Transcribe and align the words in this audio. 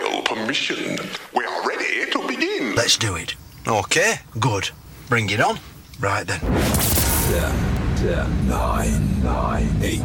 royal 0.00 0.22
permission, 0.22 0.98
we 1.34 1.44
are 1.44 1.68
ready 1.68 2.10
to 2.10 2.26
begin. 2.26 2.74
Let's 2.74 2.96
do 2.96 3.16
it. 3.16 3.34
Okay, 3.66 4.20
good. 4.38 4.70
Bring 5.08 5.30
it 5.30 5.40
on. 5.40 5.58
Right 6.00 6.26
then. 6.26 6.40
Ten, 6.40 7.96
ten, 7.96 8.48
nine, 8.48 9.22
nine, 9.22 9.70
eight, 9.82 10.02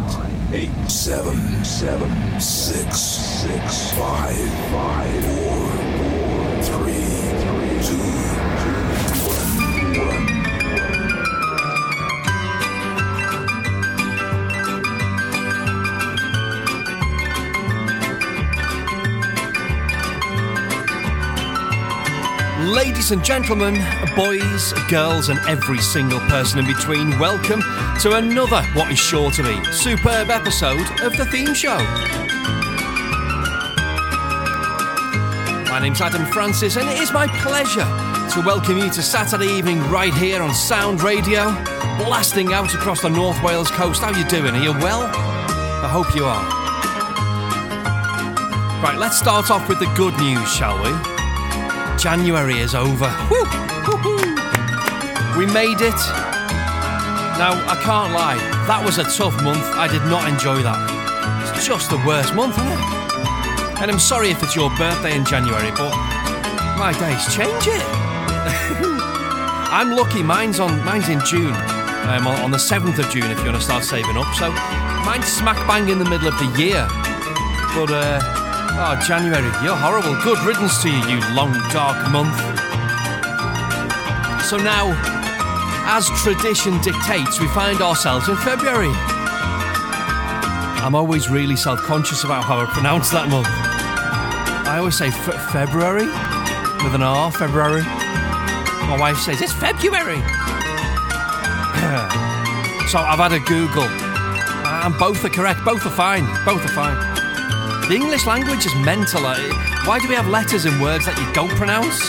eight, 0.54 0.90
seven, 0.90 1.38
seven, 1.64 2.40
six, 2.40 2.98
six, 2.98 3.92
five, 3.94 4.36
five, 4.72 5.26
four, 5.26 5.91
Ladies 23.02 23.14
and 23.14 23.26
gentlemen, 23.26 23.84
boys, 24.16 24.74
girls, 24.88 25.30
and 25.30 25.40
every 25.48 25.80
single 25.80 26.20
person 26.20 26.60
in 26.60 26.68
between, 26.68 27.18
welcome 27.18 27.60
to 28.00 28.14
another, 28.14 28.62
what 28.74 28.92
is 28.92 29.00
sure 29.00 29.32
to 29.32 29.42
be, 29.42 29.74
superb 29.74 30.30
episode 30.30 30.88
of 31.02 31.18
The 31.18 31.26
Theme 31.32 31.56
Show. 31.56 31.78
My 35.72 35.80
name's 35.82 36.00
Adam 36.00 36.28
Francis, 36.28 36.78
and 36.78 36.88
it 36.88 37.02
is 37.02 37.12
my 37.12 37.26
pleasure 37.42 37.88
to 38.36 38.44
welcome 38.46 38.78
you 38.78 38.92
to 38.92 39.02
Saturday 39.02 39.48
evening 39.48 39.80
right 39.90 40.14
here 40.14 40.44
on 40.44 40.54
Sound 40.54 41.02
Radio, 41.02 41.46
blasting 41.98 42.54
out 42.54 42.76
across 42.76 43.02
the 43.02 43.10
North 43.10 43.42
Wales 43.42 43.72
coast. 43.72 44.02
How 44.02 44.12
are 44.12 44.18
you 44.18 44.26
doing? 44.26 44.54
Are 44.54 44.64
you 44.64 44.74
well? 44.74 45.06
I 45.06 45.90
hope 45.92 46.16
you 46.16 46.26
are. 46.26 46.44
Right, 48.84 49.00
let's 49.00 49.18
start 49.18 49.50
off 49.50 49.68
with 49.68 49.80
the 49.80 49.92
good 49.96 50.16
news, 50.20 50.54
shall 50.54 50.78
we? 50.84 51.11
January 52.02 52.58
is 52.58 52.74
over. 52.74 53.14
Woo! 53.30 53.46
We 55.38 55.46
made 55.46 55.82
it. 55.86 56.02
Now, 57.38 57.54
I 57.70 57.78
can't 57.86 58.12
lie, 58.12 58.42
that 58.66 58.82
was 58.84 58.98
a 58.98 59.04
tough 59.04 59.38
month. 59.44 59.62
I 59.78 59.88
did 59.88 60.02
not 60.10 60.28
enjoy 60.28 60.64
that. 60.64 60.82
It's 61.54 61.64
just 61.64 61.92
the 61.92 62.02
worst 62.02 62.34
month, 62.34 62.58
isn't 62.58 62.72
it? 62.74 63.82
And 63.82 63.92
I'm 63.92 64.00
sorry 64.00 64.32
if 64.32 64.42
it's 64.42 64.56
your 64.56 64.72
birthday 64.78 65.16
in 65.16 65.24
January, 65.26 65.70
but 65.78 65.94
my 66.82 66.90
days 66.98 67.22
change 67.36 67.70
it. 67.70 67.86
I'm 69.70 69.92
lucky, 69.96 70.24
mine's 70.24 70.60
on 70.60 70.84
mine's 70.84 71.08
in 71.08 71.24
June. 71.24 71.54
Um, 72.10 72.26
on 72.26 72.42
on 72.42 72.50
the 72.50 72.58
7th 72.58 72.98
of 72.98 73.12
June 73.12 73.30
if 73.30 73.38
you 73.40 73.46
want 73.46 73.58
to 73.58 73.64
start 73.64 73.84
saving 73.84 74.18
up. 74.18 74.34
So 74.34 74.50
mine's 75.06 75.30
smack 75.30 75.62
bang 75.68 75.88
in 75.88 76.00
the 76.00 76.10
middle 76.10 76.30
of 76.30 76.38
the 76.42 76.50
year. 76.58 76.82
But 77.78 77.94
uh 77.94 78.51
Oh, 78.74 79.00
January, 79.06 79.44
you're 79.64 79.76
horrible. 79.76 80.16
Good 80.24 80.40
riddance 80.46 80.82
to 80.82 80.90
you, 80.90 80.98
you 81.08 81.20
long, 81.36 81.54
dark 81.72 82.10
month. 82.12 82.36
So 84.46 84.58
now, 84.58 84.94
as 85.86 86.08
tradition 86.22 86.82
dictates, 86.82 87.40
we 87.40 87.48
find 87.50 87.82
ourselves 87.82 88.28
in 88.30 88.36
February. 88.38 88.92
I'm 90.82 90.96
always 90.96 91.30
really 91.30 91.56
self 91.56 91.80
conscious 91.82 92.24
about 92.24 92.44
how 92.44 92.60
I 92.60 92.66
pronounce 92.66 93.10
that 93.12 93.30
month. 93.30 93.48
I 94.68 94.78
always 94.80 94.98
say 94.98 95.08
f- 95.08 95.52
February 95.52 96.06
with 96.84 96.96
an 96.96 97.04
R, 97.04 97.32
February. 97.32 97.84
My 97.84 98.98
wife 99.00 99.18
says 99.18 99.42
it's 99.42 99.54
February. 99.54 100.18
so 102.90 103.00
I've 103.00 103.20
had 103.20 103.34
a 103.34 103.40
Google, 103.40 103.84
and 103.84 104.98
both 104.98 105.24
are 105.24 105.30
correct. 105.30 105.64
Both 105.64 105.86
are 105.86 105.92
fine. 105.92 106.26
Both 106.46 106.66
are 106.66 106.74
fine. 106.74 107.11
The 107.88 107.96
English 107.96 108.26
language 108.26 108.66
is 108.66 108.74
mental. 108.76 109.22
Why 109.86 110.00
do 110.02 110.08
we 110.08 110.16
have 110.16 110.28
letters 110.28 110.66
in 110.66 110.80
words 110.80 111.06
that 111.06 111.18
you 111.20 111.34
don't 111.34 111.52
pronounce? 111.58 112.00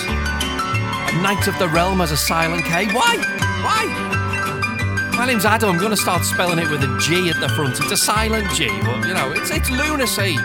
Knight 1.22 1.48
of 1.48 1.58
the 1.58 1.68
Realm 1.68 1.98
has 2.00 2.12
a 2.12 2.16
silent 2.16 2.64
K. 2.64 2.86
Why? 2.86 3.16
Why? 3.62 5.12
My 5.16 5.26
name's 5.26 5.44
Adam. 5.44 5.70
I'm 5.70 5.78
going 5.78 5.90
to 5.90 5.96
start 5.96 6.24
spelling 6.24 6.58
it 6.58 6.70
with 6.70 6.82
a 6.84 6.98
G 7.00 7.30
at 7.30 7.40
the 7.40 7.48
front. 7.50 7.80
It's 7.80 7.90
a 7.90 7.96
silent 7.96 8.50
G, 8.52 8.68
but 8.82 9.06
you 9.06 9.14
know, 9.14 9.32
it's 9.32 9.50
it's 9.50 9.70
lunacy. 9.70 10.38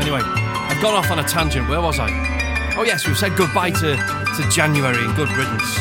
Anyway, 0.00 0.20
I've 0.22 0.82
gone 0.82 0.94
off 0.94 1.10
on 1.10 1.18
a 1.18 1.24
tangent. 1.24 1.68
Where 1.68 1.80
was 1.80 1.98
I? 1.98 2.10
Oh 2.76 2.84
yes, 2.84 3.06
we've 3.06 3.16
said 3.16 3.36
goodbye 3.36 3.70
to 3.70 3.96
to 3.96 4.50
January 4.50 5.04
and 5.04 5.16
good 5.16 5.30
riddance. 5.30 5.78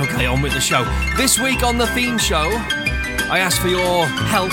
Okay, 0.00 0.26
on 0.26 0.40
with 0.40 0.54
the 0.54 0.60
show. 0.60 0.84
This 1.16 1.38
week 1.38 1.62
on 1.62 1.76
the 1.76 1.86
theme 1.88 2.18
show, 2.18 2.48
I 3.28 3.40
asked 3.40 3.60
for 3.60 3.68
your 3.68 4.06
help 4.06 4.52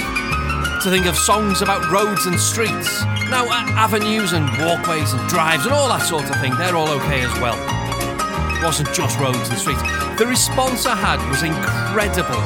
to 0.82 0.90
think 0.90 1.06
of 1.06 1.18
songs 1.18 1.62
about 1.62 1.90
roads 1.92 2.26
and 2.26 2.40
streets. 2.40 3.02
Now, 3.30 3.46
a- 3.46 3.72
avenues 3.74 4.34
and 4.34 4.46
walkways 4.64 5.14
and 5.14 5.30
drives 5.30 5.66
and 5.66 5.74
all 5.74 5.88
that 5.90 6.04
sort 6.06 6.30
of 6.30 6.40
thing, 6.40 6.56
they're 6.58 6.76
all 6.76 6.90
okay 7.02 7.22
as 7.22 7.34
well. 7.40 7.58
It 8.56 8.64
wasn't 8.64 8.94
just 8.94 9.18
roads 9.20 9.50
and 9.50 9.58
streets. 9.58 9.82
The 10.18 10.26
response 10.28 10.86
I 10.86 10.96
had 10.96 11.18
was 11.30 11.42
incredible. 11.44 12.42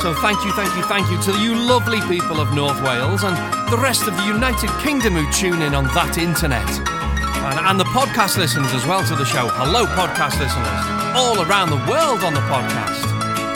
So 0.00 0.14
thank 0.20 0.44
you, 0.44 0.52
thank 0.52 0.74
you, 0.76 0.82
thank 0.84 1.10
you 1.10 1.20
to 1.32 1.38
you 1.40 1.54
lovely 1.54 2.00
people 2.08 2.40
of 2.40 2.52
North 2.54 2.80
Wales 2.82 3.22
and 3.24 3.36
the 3.72 3.78
rest 3.78 4.06
of 4.08 4.16
the 4.16 4.24
United 4.26 4.70
Kingdom 4.80 5.14
who 5.14 5.30
tune 5.32 5.62
in 5.62 5.74
on 5.74 5.84
that 5.96 6.18
internet. 6.18 6.68
And, 6.68 7.58
and 7.66 7.80
the 7.80 7.88
podcast 7.96 8.36
listeners 8.36 8.72
as 8.72 8.86
well 8.86 9.02
to 9.04 9.16
the 9.16 9.24
show. 9.24 9.48
Hello, 9.48 9.86
podcast 9.96 10.38
listeners. 10.40 10.80
All 11.16 11.40
around 11.48 11.70
the 11.70 11.80
world 11.88 12.20
on 12.24 12.34
the 12.34 12.44
podcast. 12.52 13.04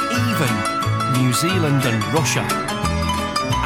Even 0.09 1.23
New 1.23 1.33
Zealand 1.33 1.85
and 1.85 2.03
Russia. 2.13 2.64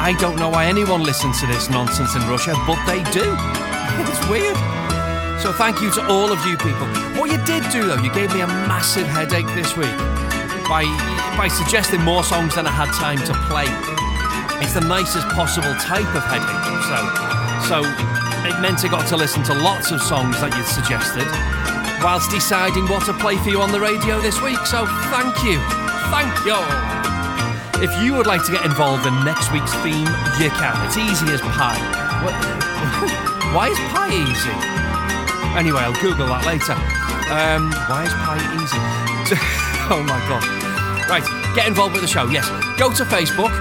I 0.09 0.13
don't 0.13 0.37
know 0.37 0.49
why 0.49 0.65
anyone 0.65 1.03
listens 1.03 1.39
to 1.39 1.45
this 1.45 1.69
nonsense 1.69 2.15
in 2.15 2.23
Russia, 2.23 2.55
but 2.65 2.83
they 2.89 3.03
do. 3.13 3.21
It's 4.09 4.27
weird. 4.27 4.57
So 5.39 5.53
thank 5.53 5.81
you 5.81 5.91
to 5.91 6.01
all 6.09 6.31
of 6.31 6.43
you 6.47 6.57
people. 6.57 6.87
What 7.13 7.29
you 7.29 7.37
did 7.45 7.61
do 7.69 7.85
though, 7.85 8.01
you 8.01 8.11
gave 8.11 8.33
me 8.33 8.41
a 8.41 8.47
massive 8.47 9.05
headache 9.05 9.45
this 9.53 9.77
week 9.77 9.93
by 10.65 10.81
by 11.37 11.47
suggesting 11.47 12.01
more 12.01 12.23
songs 12.23 12.55
than 12.55 12.65
I 12.65 12.71
had 12.71 12.89
time 12.97 13.19
to 13.21 13.33
play. 13.45 13.69
It's 14.65 14.73
the 14.73 14.81
nicest 14.81 15.27
possible 15.37 15.75
type 15.75 16.09
of 16.17 16.25
headache. 16.25 16.65
So 16.89 16.97
so 17.69 17.77
it 18.49 18.59
meant 18.65 18.83
I 18.83 18.87
got 18.89 19.05
to 19.09 19.15
listen 19.15 19.43
to 19.43 19.53
lots 19.53 19.91
of 19.91 20.01
songs 20.01 20.41
that 20.41 20.57
you'd 20.57 20.65
suggested 20.65 21.29
whilst 22.01 22.31
deciding 22.31 22.87
what 22.89 23.05
to 23.05 23.13
play 23.13 23.37
for 23.37 23.49
you 23.49 23.61
on 23.61 23.71
the 23.71 23.79
radio 23.79 24.19
this 24.21 24.41
week. 24.41 24.65
So 24.65 24.87
thank 25.13 25.37
you. 25.45 25.61
Thank 26.09 26.33
you. 26.49 26.88
If 27.81 28.03
you 28.03 28.13
would 28.13 28.27
like 28.27 28.43
to 28.45 28.51
get 28.51 28.65
involved 28.65 29.05
in 29.05 29.13
next 29.23 29.51
week's 29.53 29.73
theme, 29.75 30.07
you 30.35 30.49
can. 30.51 30.75
It's 30.85 30.97
easy 30.97 31.31
as 31.31 31.39
pie. 31.39 31.79
What? 32.23 32.35
Why 33.55 33.69
is 33.69 33.79
pie 33.87 34.11
easy? 34.11 34.51
Anyway, 35.57 35.79
I'll 35.79 35.95
Google 36.01 36.27
that 36.27 36.45
later. 36.45 36.73
Um, 37.29 37.71
why 37.87 38.03
is 38.03 38.13
pie 38.13 38.41
easy? 38.57 38.77
oh 39.93 40.03
my 40.03 40.19
god. 40.27 40.43
Right, 41.09 41.23
get 41.55 41.67
involved 41.67 41.93
with 41.93 42.01
the 42.01 42.07
show. 42.07 42.27
Yes, 42.27 42.47
go 42.77 42.91
to 42.91 43.03
Facebook, 43.03 43.53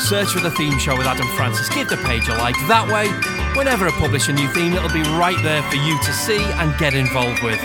search 0.00 0.28
for 0.32 0.40
the 0.40 0.50
theme 0.50 0.78
show 0.78 0.96
with 0.96 1.06
Adam 1.06 1.26
Francis, 1.36 1.68
give 1.68 1.88
the 1.88 1.96
page 1.98 2.28
a 2.28 2.34
like. 2.34 2.56
That 2.68 2.86
way, 2.86 3.08
whenever 3.56 3.86
I 3.86 3.90
publish 3.92 4.28
a 4.28 4.32
new 4.32 4.48
theme, 4.52 4.74
it'll 4.74 4.92
be 4.92 5.02
right 5.18 5.40
there 5.42 5.62
for 5.64 5.76
you 5.76 5.98
to 6.02 6.12
see 6.12 6.42
and 6.60 6.76
get 6.78 6.94
involved 6.94 7.42
with. 7.42 7.60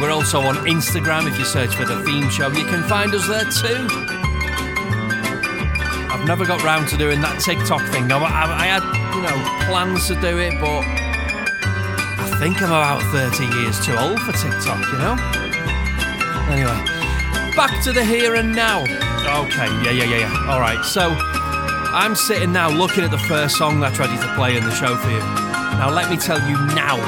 We're 0.00 0.12
also 0.12 0.40
on 0.40 0.56
Instagram. 0.66 1.26
If 1.26 1.38
you 1.38 1.44
search 1.44 1.74
for 1.74 1.84
the 1.84 2.02
theme 2.04 2.30
show, 2.30 2.48
you 2.48 2.64
can 2.64 2.82
find 2.88 3.14
us 3.14 3.26
there 3.26 3.44
too. 3.50 4.17
I've 6.18 6.26
never 6.26 6.44
got 6.44 6.62
round 6.64 6.88
to 6.88 6.96
doing 6.96 7.20
that 7.20 7.40
TikTok 7.40 7.80
thing. 7.88 8.10
I, 8.10 8.18
I, 8.18 8.42
I 8.52 8.66
had, 8.66 8.82
you 9.14 9.22
know, 9.22 9.38
plans 9.70 10.08
to 10.08 10.14
do 10.20 10.38
it, 10.38 10.58
but 10.60 10.82
I 10.82 12.36
think 12.40 12.60
I'm 12.60 12.74
about 12.74 13.02
30 13.14 13.46
years 13.56 13.78
too 13.86 13.94
old 13.94 14.20
for 14.20 14.32
TikTok, 14.32 14.82
you 14.90 14.98
know? 14.98 15.14
Anyway, 16.50 16.74
back 17.54 17.82
to 17.84 17.92
the 17.92 18.04
here 18.04 18.34
and 18.34 18.52
now. 18.54 18.82
Okay, 18.82 19.70
yeah, 19.86 19.90
yeah, 19.90 20.04
yeah, 20.04 20.18
yeah. 20.26 20.50
All 20.50 20.60
right, 20.60 20.84
so 20.84 21.14
I'm 21.94 22.16
sitting 22.16 22.52
now 22.52 22.68
looking 22.68 23.04
at 23.04 23.12
the 23.12 23.24
first 23.30 23.56
song 23.56 23.78
that's 23.78 23.98
ready 23.98 24.18
to 24.18 24.34
play 24.34 24.56
in 24.56 24.64
the 24.64 24.74
show 24.74 24.96
for 24.96 25.10
you. 25.10 25.20
Now, 25.78 25.88
let 25.88 26.10
me 26.10 26.16
tell 26.16 26.40
you 26.50 26.56
now, 26.74 26.98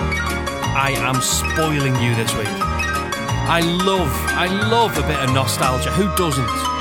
I 0.78 0.94
am 0.96 1.20
spoiling 1.20 1.96
you 1.96 2.14
this 2.14 2.32
week. 2.38 2.46
I 2.46 3.60
love, 3.60 4.14
I 4.38 4.46
love 4.46 4.96
a 4.96 5.02
bit 5.02 5.18
of 5.18 5.34
nostalgia. 5.34 5.90
Who 5.90 6.06
doesn't? 6.14 6.79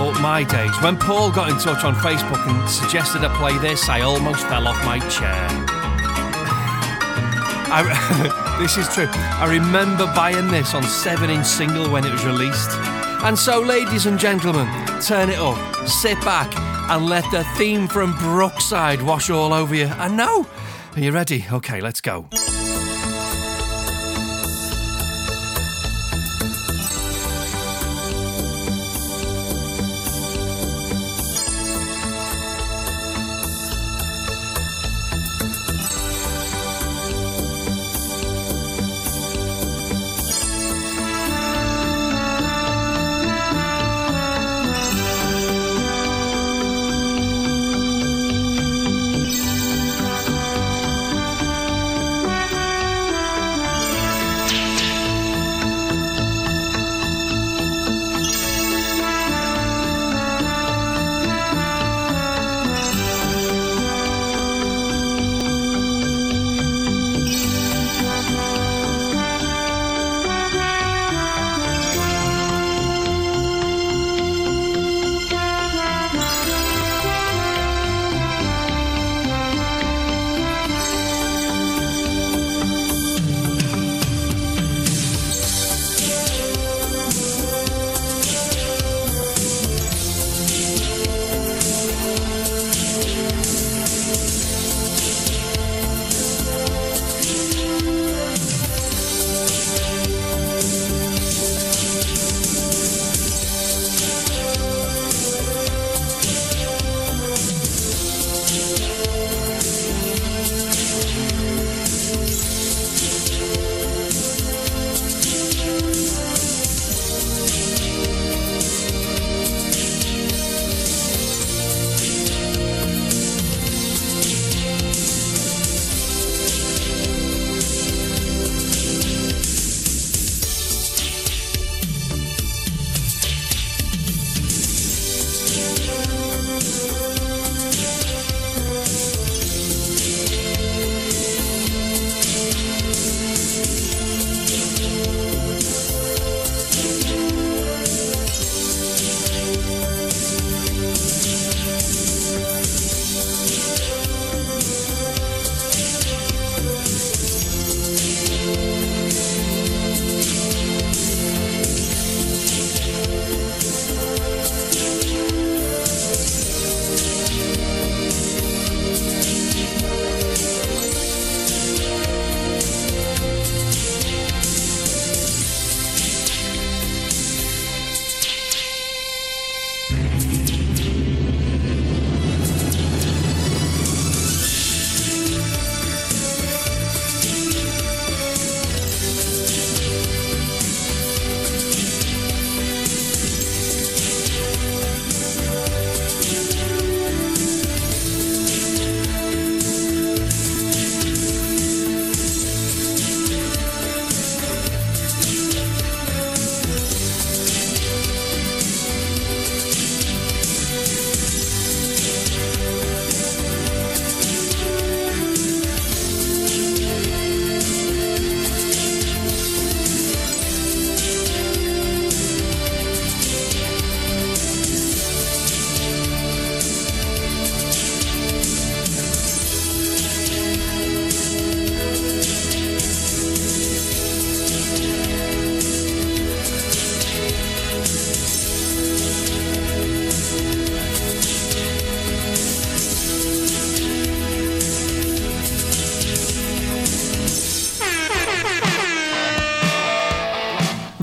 But 0.00 0.18
my 0.22 0.44
days, 0.44 0.74
when 0.80 0.96
Paul 0.96 1.30
got 1.30 1.50
in 1.50 1.58
touch 1.58 1.84
on 1.84 1.94
Facebook 1.94 2.40
and 2.48 2.70
suggested 2.70 3.22
I 3.22 3.36
play 3.36 3.58
this, 3.58 3.86
I 3.90 4.00
almost 4.00 4.46
fell 4.46 4.66
off 4.66 4.82
my 4.82 4.98
chair. 5.10 5.46
I, 7.70 8.56
this 8.58 8.78
is 8.78 8.88
true. 8.94 9.08
I 9.12 9.46
remember 9.46 10.06
buying 10.16 10.48
this 10.48 10.72
on 10.72 10.84
7 10.84 11.28
inch 11.28 11.44
single 11.44 11.90
when 11.90 12.06
it 12.06 12.12
was 12.12 12.24
released. 12.24 12.70
And 13.24 13.38
so, 13.38 13.60
ladies 13.60 14.06
and 14.06 14.18
gentlemen, 14.18 14.66
turn 15.02 15.28
it 15.28 15.38
up, 15.38 15.86
sit 15.86 16.18
back, 16.22 16.50
and 16.90 17.04
let 17.04 17.30
the 17.30 17.44
theme 17.58 17.86
from 17.86 18.16
Brookside 18.16 19.02
wash 19.02 19.28
all 19.28 19.52
over 19.52 19.74
you. 19.74 19.84
And 19.84 20.16
now, 20.16 20.46
are 20.96 21.00
you 21.00 21.12
ready? 21.12 21.44
Okay, 21.52 21.82
let's 21.82 22.00
go. 22.00 22.26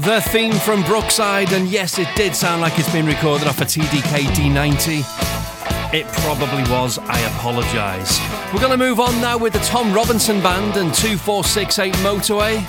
The 0.08 0.22
theme 0.22 0.54
from 0.54 0.84
Brookside, 0.84 1.52
and 1.52 1.68
yes, 1.68 2.00
it 2.00 2.08
did 2.16 2.34
sound 2.34 2.62
like 2.62 2.80
it's 2.80 2.90
been 2.94 3.06
recorded 3.06 3.46
off 3.46 3.60
a 3.60 3.66
TDK 3.66 4.24
D90. 4.38 5.94
It 5.94 6.08
probably 6.24 6.64
was, 6.72 6.98
I 6.98 7.20
apologise. 7.36 8.18
We're 8.54 8.62
going 8.62 8.72
to 8.72 8.78
move 8.78 9.02
on 9.02 9.20
now 9.20 9.38
with 9.38 9.52
the 9.52 9.60
Tom 9.60 9.92
Robinson 9.92 10.42
Band 10.42 10.78
and 10.78 10.96
2468 10.96 11.94
Motorway. 11.96 12.66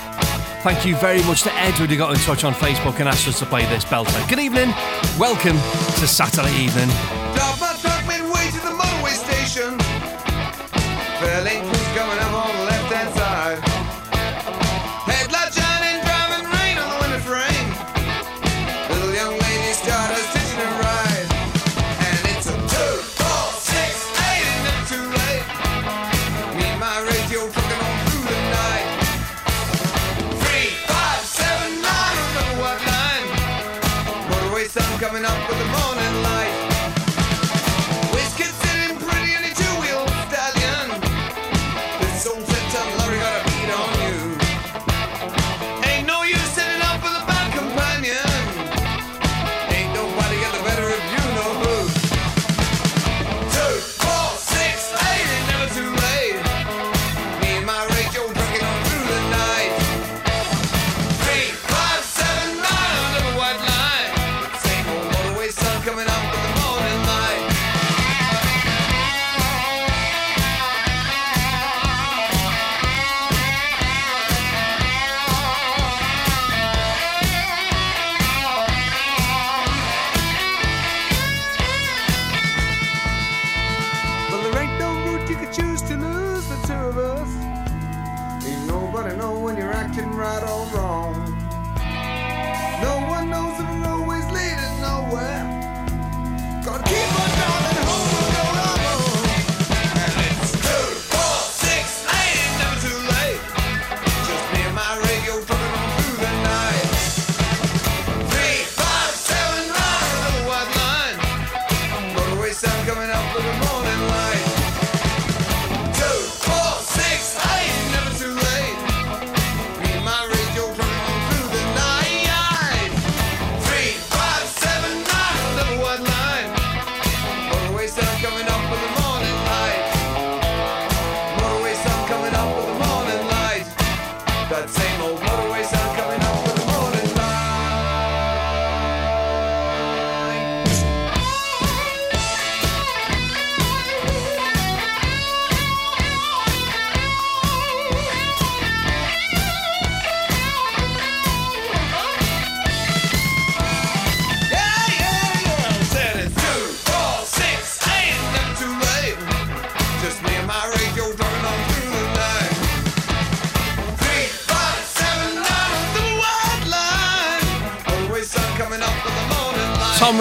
Thank 0.63 0.85
you 0.85 0.97
very 0.97 1.23
much 1.23 1.43
to 1.43 1.53
Edward 1.53 1.89
who 1.89 1.95
got 1.95 2.13
in 2.13 2.19
touch 2.23 2.43
on 2.43 2.53
Facebook 2.53 2.99
and 2.99 3.07
asked 3.07 3.25
us 3.25 3.39
to 3.39 3.45
play 3.45 3.63
this 3.67 3.85
belt. 3.85 4.13
Good 4.27 4.39
evening, 4.39 4.73
welcome 5.17 5.55
to 5.55 6.07
Saturday 6.07 6.53
evening. 6.57 6.89
Drop 7.35 7.57
my 7.61 7.73
truck 7.79 8.05
midway 8.05 8.51
to 8.51 8.59
the 8.59 8.75
motorway 8.75 9.15
station. 9.15 9.79
Fairly 11.21 11.68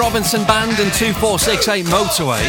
Robinson 0.08 0.42
Band 0.44 0.70
and 0.80 0.90
2468 0.94 1.84
Motorway. 1.84 2.40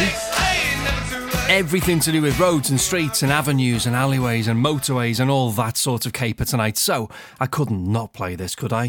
Everything 1.50 2.00
to 2.00 2.10
do 2.10 2.22
with 2.22 2.40
roads 2.40 2.70
and 2.70 2.80
streets 2.80 3.22
and 3.22 3.30
avenues 3.30 3.84
and 3.84 3.94
alleyways 3.94 4.48
and 4.48 4.64
motorways 4.64 5.20
and 5.20 5.30
all 5.30 5.50
that 5.50 5.76
sort 5.76 6.06
of 6.06 6.14
caper 6.14 6.46
tonight. 6.46 6.78
So 6.78 7.10
I 7.38 7.44
couldn't 7.44 7.84
not 7.84 8.14
play 8.14 8.34
this, 8.34 8.54
could 8.54 8.72
I? 8.72 8.88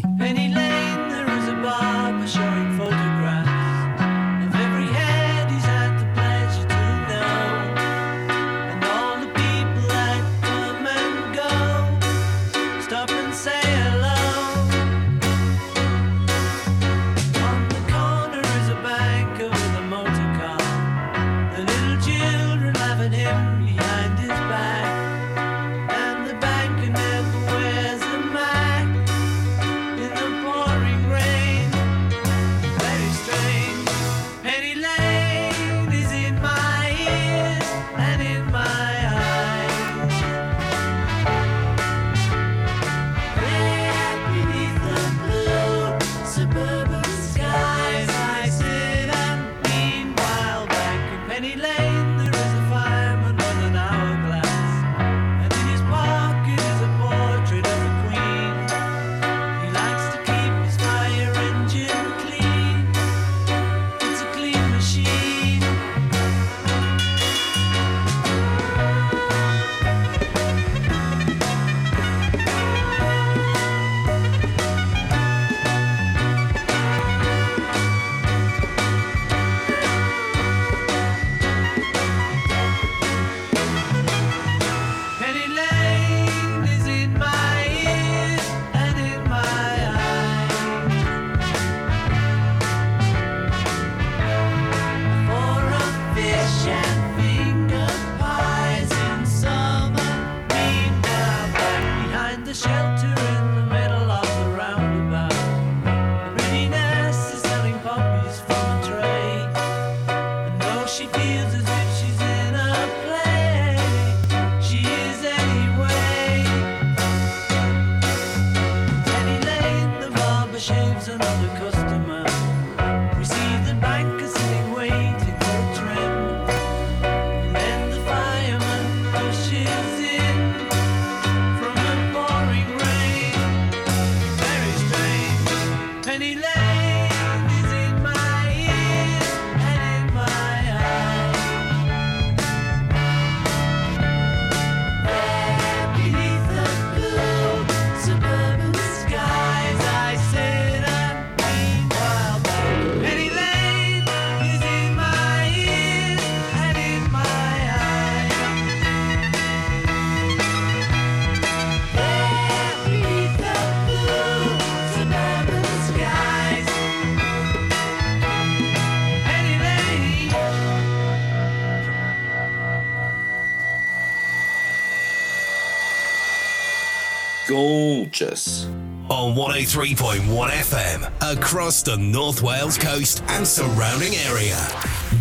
On 179.10 179.34
103.1 179.34 180.20
FM, 180.50 181.10
across 181.32 181.82
the 181.82 181.96
North 181.96 182.42
Wales 182.42 182.78
coast 182.78 183.22
and 183.28 183.46
surrounding 183.46 184.14
area, 184.26 184.56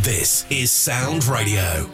this 0.03 0.45
is 0.49 0.71
Sound 0.71 1.25
Radio. 1.25 1.89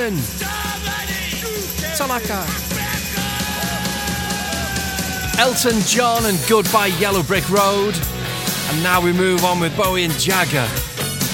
Johnson. 0.00 0.16
Tanaka. 1.94 2.46
Elton 5.38 5.80
John 5.82 6.24
and 6.24 6.38
Goodbye 6.48 6.86
Yellow 6.98 7.22
Brick 7.22 7.48
Road. 7.50 7.94
And 8.70 8.82
now 8.82 9.02
we 9.02 9.12
move 9.12 9.44
on 9.44 9.60
with 9.60 9.76
Bowie 9.76 10.04
and 10.04 10.14
Jagger 10.14 10.66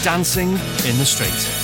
dancing 0.02 0.50
in 0.50 0.98
the 0.98 1.04
street. 1.04 1.55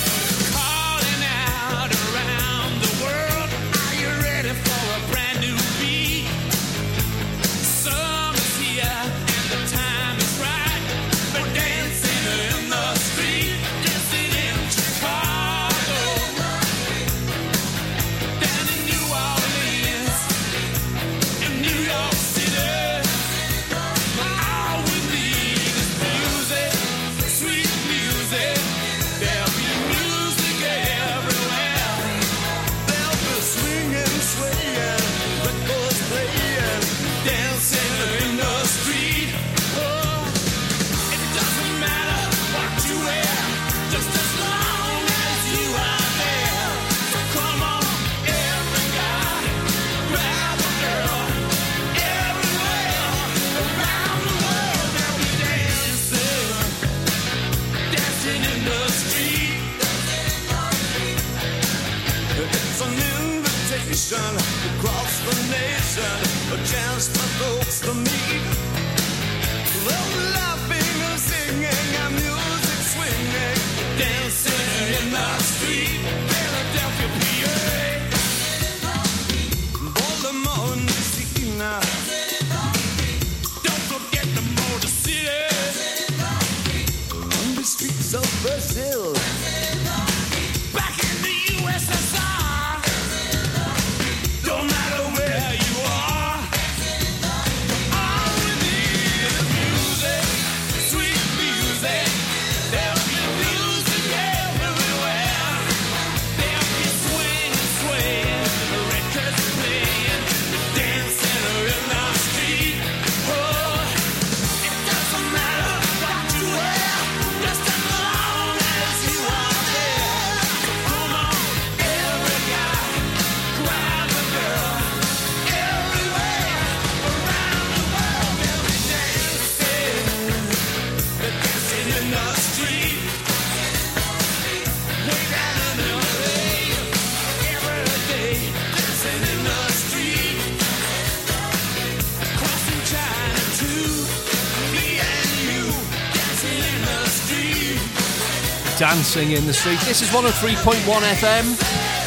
Dancing 148.93 149.31
in 149.31 149.47
the 149.47 149.53
Street. 149.53 149.79
This 149.79 150.03
is 150.03 150.09
103.1 150.09 150.75
FM, 150.85 151.43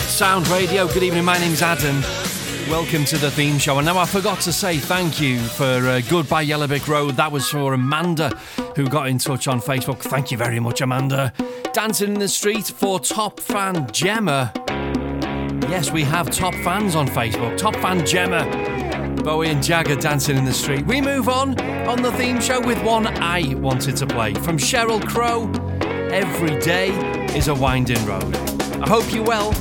Sound 0.07 0.47
Radio. 0.47 0.87
Good 0.87 1.03
evening, 1.03 1.25
my 1.25 1.37
name's 1.37 1.61
Adam. 1.61 2.01
Welcome 2.71 3.05
to 3.07 3.19
the 3.19 3.29
theme 3.29 3.59
show. 3.59 3.79
And 3.79 3.87
now 3.87 3.99
I 3.99 4.07
forgot 4.07 4.41
to 4.43 4.53
say 4.53 4.77
thank 4.79 5.21
you 5.21 5.41
for 5.41 5.65
uh, 5.65 6.01
Goodbye 6.09 6.47
Yellowbrick 6.47 6.87
Road. 6.87 7.17
That 7.17 7.33
was 7.33 7.51
for 7.51 7.75
Amanda, 7.75 8.29
who 8.77 8.87
got 8.89 9.09
in 9.09 9.19
touch 9.19 9.49
on 9.49 9.61
Facebook. 9.61 9.99
Thank 9.99 10.31
you 10.31 10.39
very 10.39 10.61
much, 10.61 10.81
Amanda. 10.81 11.33
Dancing 11.73 12.13
in 12.13 12.21
the 12.21 12.29
Street 12.29 12.67
for 12.67 13.01
top 13.01 13.41
fan 13.41 13.91
Gemma. 13.91 14.53
Yes, 15.69 15.91
we 15.91 16.05
have 16.05 16.31
top 16.31 16.55
fans 16.55 16.95
on 16.95 17.09
Facebook. 17.09 17.59
Top 17.59 17.75
fan 17.75 18.07
Gemma. 18.07 18.45
Bowie 19.25 19.49
and 19.49 19.61
Jagger 19.61 19.97
dancing 19.97 20.37
in 20.37 20.45
the 20.45 20.53
street. 20.53 20.87
We 20.87 21.01
move 21.01 21.29
on 21.29 21.61
on 21.89 22.01
the 22.01 22.13
theme 22.13 22.41
show 22.41 22.65
with 22.65 22.81
one 22.85 23.09
I 23.09 23.57
wanted 23.57 23.97
to 23.97 24.07
play 24.07 24.35
from 24.35 24.57
Sheryl 24.57 25.05
Crow. 25.05 25.53
Every 26.13 26.59
day 26.61 26.91
is 27.37 27.49
a 27.49 27.55
winding 27.55 28.05
road. 28.07 28.37
I 28.81 28.89
hope 28.89 29.13
you're 29.13 29.25
well. 29.25 29.53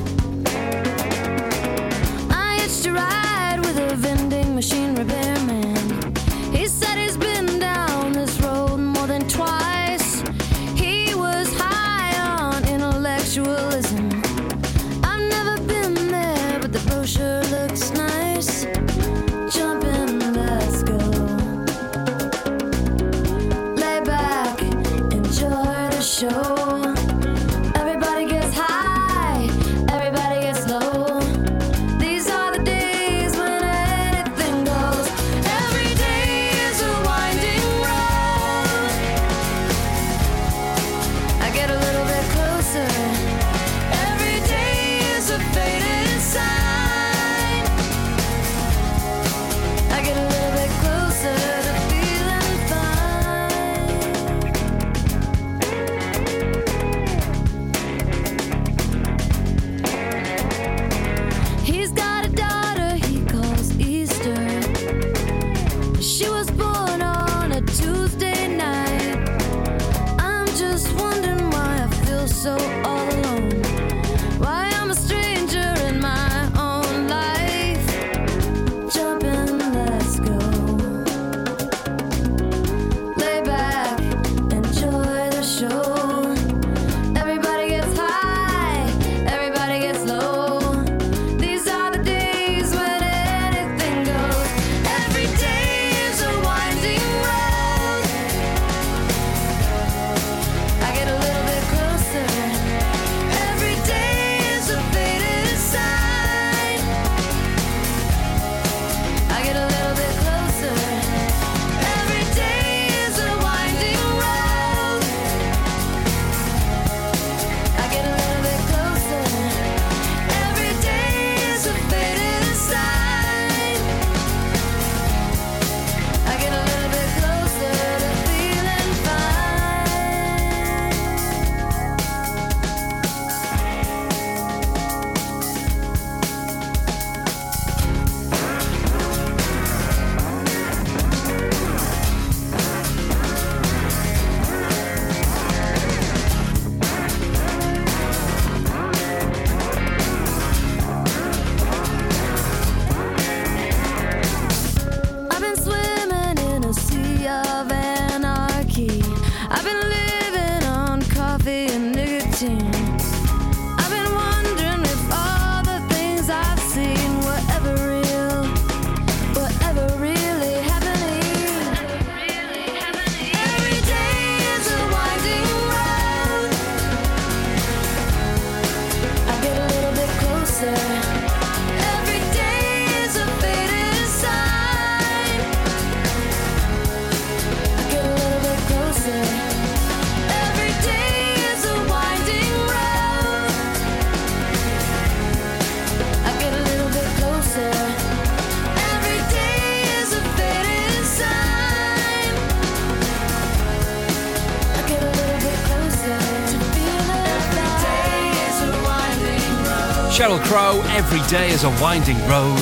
Every 210.58 211.20
day 211.28 211.50
is 211.50 211.66
a 211.66 211.70
winding 211.82 212.16
road. 212.30 212.56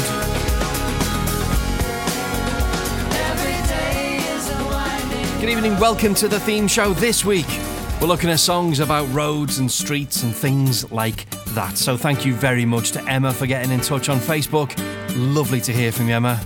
Good 5.39 5.49
evening, 5.49 5.77
welcome 5.79 6.15
to 6.15 6.27
the 6.27 6.39
theme 6.39 6.67
show 6.67 6.93
this 6.93 7.23
week. 7.23 7.45
We're 8.01 8.08
looking 8.08 8.32
at 8.32 8.39
songs 8.39 8.79
about 8.79 9.08
roads 9.13 9.60
and 9.60 9.71
streets 9.71 10.23
and 10.23 10.36
things 10.36 10.91
like 10.91 11.29
that. 11.49 11.77
So 11.77 11.95
thank 11.95 12.25
you 12.25 12.34
very 12.34 12.65
much 12.65 12.93
to 12.93 13.03
Emma 13.03 13.32
for 13.32 13.45
getting 13.45 13.71
in 13.71 13.79
touch 13.79 14.10
on 14.10 14.17
Facebook. 14.17 14.73
Lovely 15.15 15.62
to 15.62 15.71
hear 15.71 15.91
from 15.91 16.08
you, 16.10 16.15
Emma. 16.15 16.41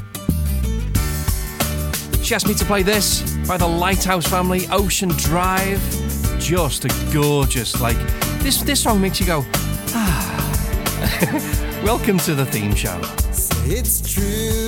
She 2.23 2.35
asked 2.35 2.49
me 2.49 2.55
to 2.55 2.65
play 2.65 2.83
this 2.83 3.21
by 3.47 3.55
the 3.55 3.67
Lighthouse 3.67 4.27
Family, 4.27 4.67
Ocean 4.69 5.09
Drive. 5.15 5.79
Just 6.41 6.83
a 6.83 6.89
gorgeous, 7.13 7.79
like 7.79 7.97
this. 8.39 8.61
This 8.63 8.83
song 8.83 8.99
makes 8.99 9.21
you 9.21 9.25
go. 9.25 9.45
Welcome 11.83 12.19
to 12.19 12.35
the 12.35 12.45
theme 12.45 12.75
show. 12.75 13.01
It's 13.65 14.01
true, 14.01 14.66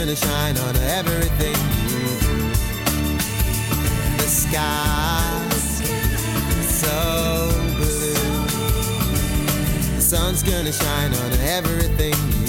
gonna 0.00 0.16
shine 0.16 0.56
on 0.56 0.76
everything. 0.76 1.52
The 4.16 4.22
sky's 4.22 5.84
so 6.80 7.50
blue. 7.76 8.14
The 9.96 10.00
sun's 10.00 10.42
gonna 10.42 10.72
shine 10.72 11.12
on 11.12 11.32
everything 11.40 12.39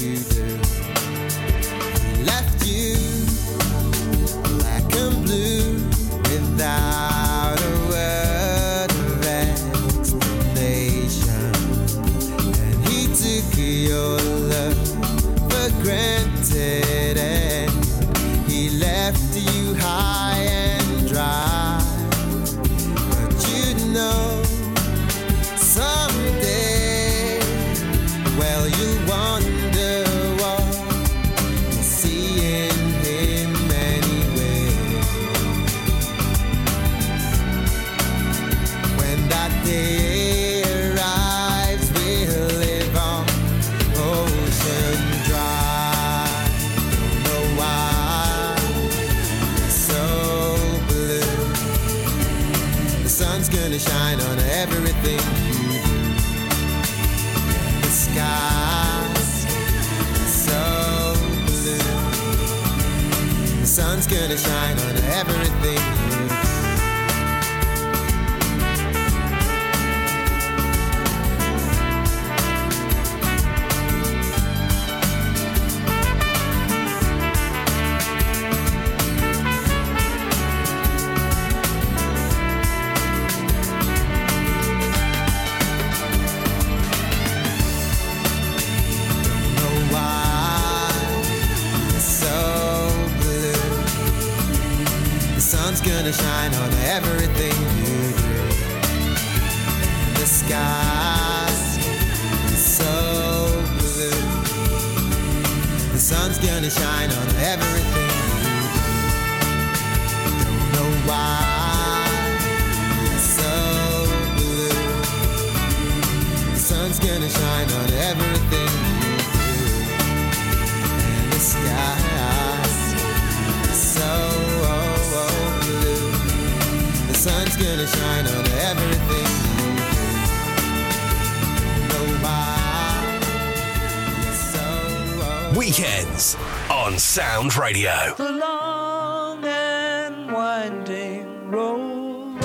weekends 135.81 136.37
on 136.69 136.99
Sound 136.99 137.57
Radio. 137.57 138.13
The 138.15 138.31
long 138.31 139.43
and 139.43 140.31
winding 140.31 141.49
road 141.49 142.39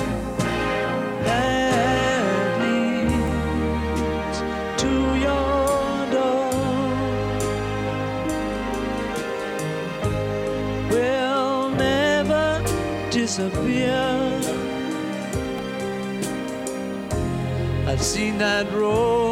that 1.23 2.59
leads 2.63 4.39
to 4.81 4.91
your 5.27 6.11
door 6.11 6.49
will 10.89 11.69
never 11.75 12.63
disappear. 13.11 14.41
I've 17.87 18.01
seen 18.01 18.39
that 18.39 18.71
road. 18.73 19.26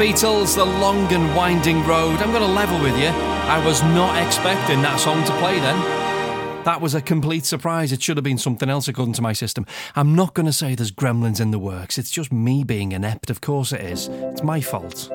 Beatles, 0.00 0.56
The 0.56 0.64
Long 0.64 1.12
and 1.12 1.36
Winding 1.36 1.86
Road. 1.86 2.22
I'm 2.22 2.30
going 2.30 2.40
to 2.40 2.48
level 2.48 2.80
with 2.80 2.98
you. 2.98 3.08
I 3.08 3.62
was 3.66 3.82
not 3.82 4.16
expecting 4.26 4.80
that 4.80 4.98
song 4.98 5.22
to 5.26 5.32
play 5.36 5.58
then. 5.60 6.64
That 6.64 6.80
was 6.80 6.94
a 6.94 7.02
complete 7.02 7.44
surprise. 7.44 7.92
It 7.92 8.02
should 8.02 8.16
have 8.16 8.24
been 8.24 8.38
something 8.38 8.70
else, 8.70 8.88
according 8.88 9.12
to 9.12 9.22
my 9.22 9.34
system. 9.34 9.66
I'm 9.94 10.14
not 10.14 10.32
going 10.32 10.46
to 10.46 10.54
say 10.54 10.74
there's 10.74 10.90
gremlins 10.90 11.38
in 11.38 11.50
the 11.50 11.58
works. 11.58 11.98
It's 11.98 12.10
just 12.10 12.32
me 12.32 12.64
being 12.64 12.92
inept. 12.92 13.28
Of 13.28 13.42
course 13.42 13.74
it 13.74 13.82
is. 13.82 14.08
It's 14.08 14.42
my 14.42 14.62
fault. 14.62 15.10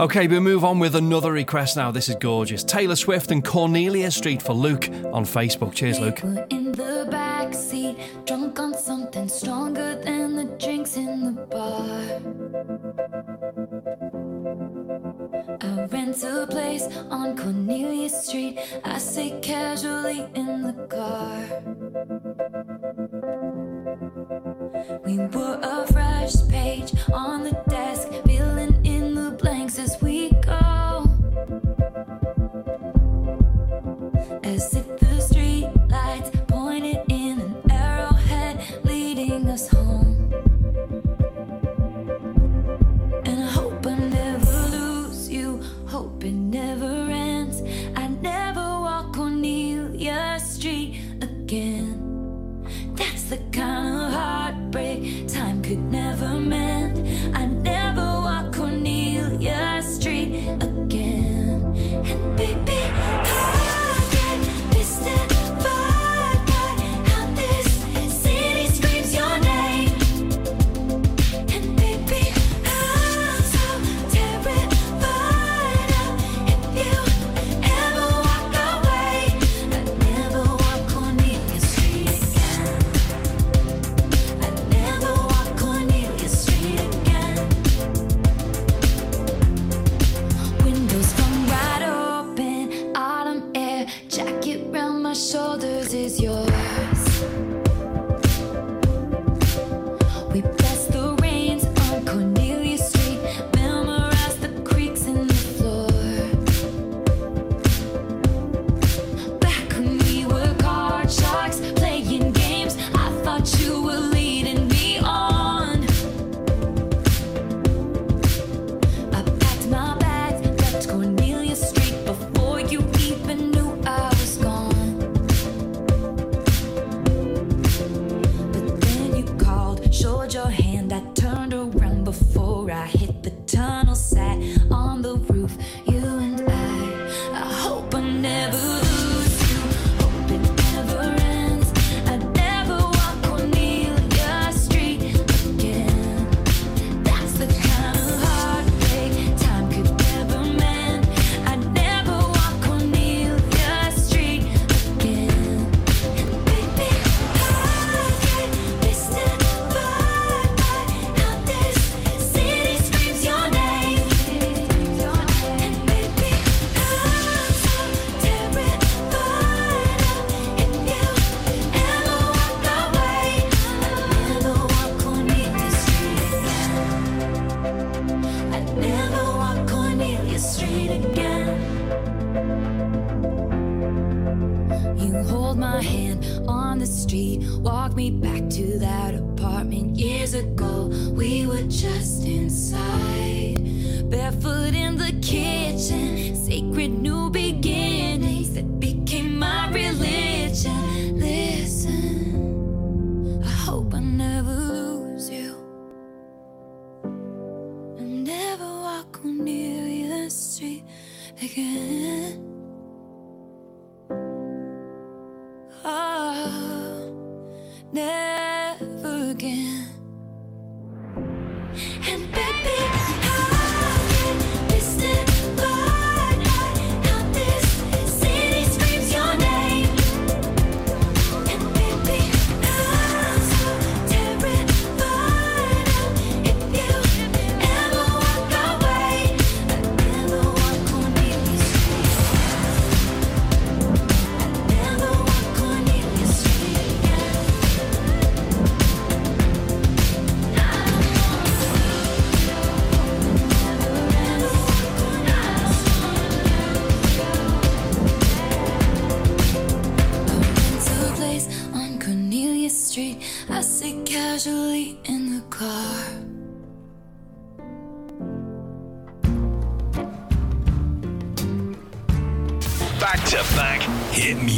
Okay, 0.00 0.26
we 0.26 0.40
move 0.40 0.64
on 0.64 0.78
with 0.78 0.96
another 0.96 1.32
request 1.32 1.76
now. 1.76 1.90
This 1.90 2.08
is 2.08 2.16
gorgeous. 2.16 2.64
Taylor 2.64 2.96
Swift 2.96 3.30
and 3.30 3.44
Cornelia 3.44 4.10
Street 4.10 4.40
for 4.40 4.54
Luke 4.54 4.88
on 5.12 5.26
Facebook. 5.26 5.74
Cheers, 5.74 6.00
Luke. 6.00 6.22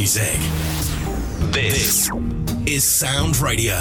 music. 0.09 0.41
This, 1.53 2.09
is 2.65 2.83
Sound 2.83 3.39
Radio. 3.41 3.77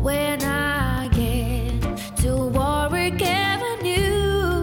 When 0.00 0.40
I 0.44 1.08
get 1.08 1.82
to 2.18 2.36
Warwick 2.36 3.20
Avenue, 3.20 4.60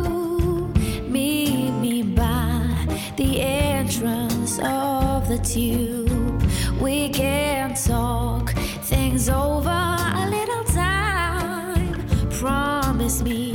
meet 1.10 1.72
me 1.72 2.04
by 2.04 2.88
the 3.18 3.42
entrance 3.42 4.58
of 4.60 5.28
the 5.28 5.40
tube. 5.40 6.42
We 6.80 7.10
can 7.10 7.74
talk 7.76 8.54
things 8.84 9.28
over 9.28 9.68
a 9.70 10.26
little 10.30 10.64
time. 10.64 12.08
Promise 12.30 13.24
me 13.24 13.54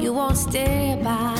you 0.00 0.12
won't 0.12 0.36
stay 0.36 1.00
by. 1.04 1.35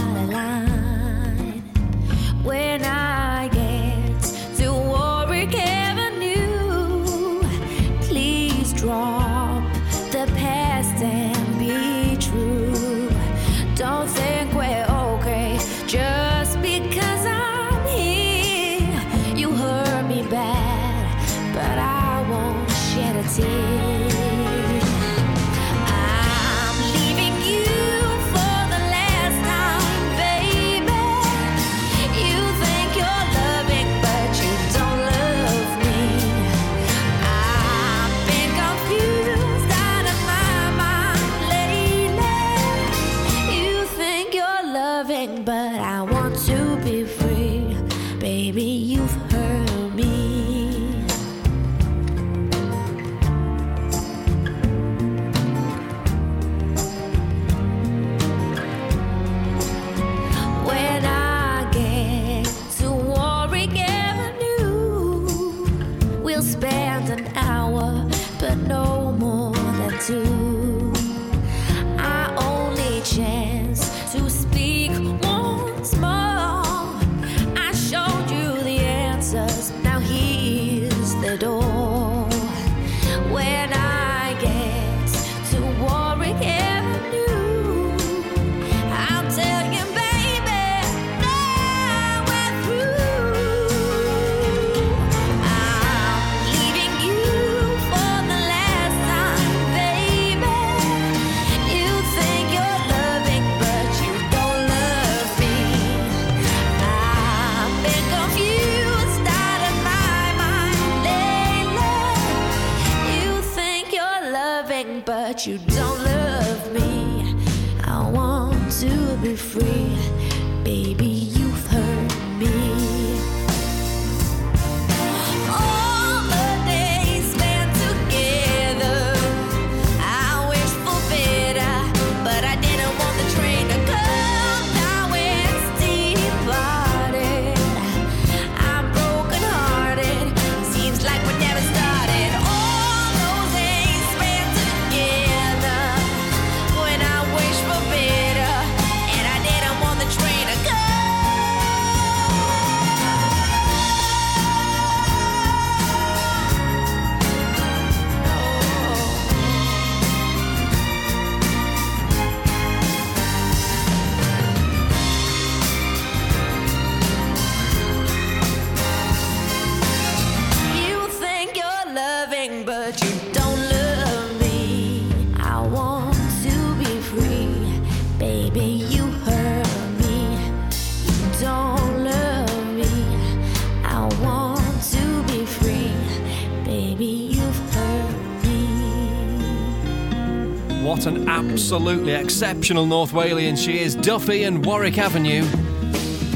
Exceptional 192.26 192.86
North 192.86 193.12
Walian 193.12 193.56
she 193.56 193.78
is, 193.78 193.94
Duffy 193.94 194.42
and 194.42 194.66
Warwick 194.66 194.98
Avenue. 194.98 195.44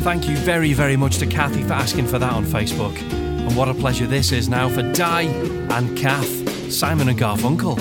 Thank 0.07 0.29
you 0.29 0.37
very, 0.37 0.73
very 0.73 0.97
much 0.97 1.19
to 1.19 1.27
Kathy 1.27 1.65
for 1.65 1.73
asking 1.73 2.07
for 2.07 2.17
that 2.17 2.33
on 2.33 2.45
Facebook. 2.45 2.97
And 3.11 3.57
what 3.57 3.69
a 3.69 3.75
pleasure 3.75 4.07
this 4.07 4.31
is 4.31 4.49
now 4.49 4.69
for 4.69 4.83
Di 4.93 5.23
and 5.23 5.99
Kath, 5.99 6.73
Simon 6.73 7.09
and 7.09 7.19
Garfunkel. 7.19 7.77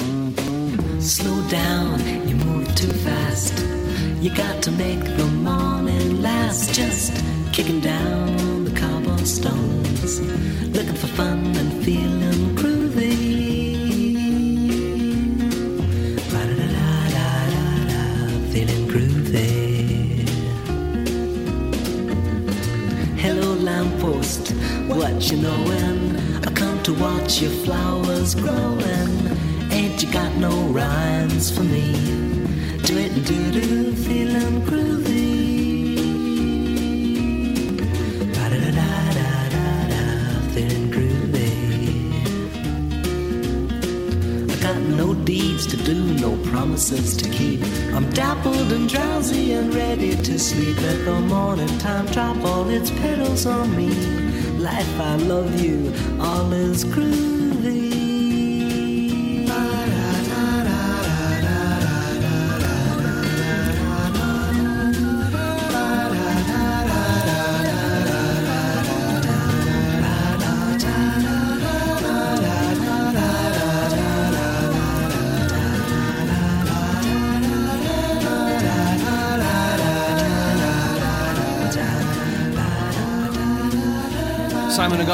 Slow 1.00 1.48
down, 1.50 2.00
you 2.28 2.34
move 2.34 2.74
too 2.74 2.92
fast. 2.92 3.54
You 4.24 4.34
got 4.34 4.64
to 4.64 4.72
make 4.72 5.04
the 5.16 5.28
morning 5.28 6.20
last. 6.24 6.74
Just 6.74 7.14
kicking 7.54 7.80
down 7.80 8.66
the 8.66 8.72
cobblestones, 8.72 10.20
looking 10.76 10.96
for 10.96 11.08
fun 11.08 11.56
and 11.56 11.86
feeling 11.86 12.59
feeling 18.52 18.88
groovy. 18.88 20.28
Hello, 23.18 23.54
lamppost, 23.54 24.50
what 24.88 25.30
you 25.30 25.38
knowin'? 25.38 26.18
I 26.48 26.52
come 26.52 26.82
to 26.84 26.94
watch 26.94 27.42
your 27.42 27.52
flowers 27.66 28.34
growing. 28.36 29.12
Ain't 29.72 30.02
you 30.02 30.12
got 30.12 30.36
no 30.36 30.52
rhymes 30.68 31.52
for 31.56 31.64
me? 31.64 31.92
Do 32.86 32.98
it 32.98 33.14
do 33.26 33.52
do, 33.52 33.96
feeling 33.96 34.62
groovy. 34.64 35.00
No 44.96 45.14
deeds 45.14 45.66
to 45.68 45.78
do, 45.78 45.96
no 46.16 46.36
promises 46.52 47.16
to 47.18 47.30
keep. 47.30 47.62
I'm 48.00 48.10
dappled 48.12 48.72
and 48.72 48.88
drowsy 48.88 49.52
and 49.52 49.76
ready 49.76 50.16
to 50.16 50.40
sleep. 50.40 50.78
Let 50.82 51.04
the 51.04 51.20
morning 51.20 51.68
time 51.80 52.06
drop 52.06 52.38
all 52.46 52.70
its 52.70 52.92
petals 52.92 53.46
on 53.46 53.76
me. 53.76 53.90
Life, 54.58 55.00
I 55.02 55.18
love 55.18 55.62
you, 55.62 55.94
all 56.18 56.54
is 56.54 56.86
groovy. 56.86 57.39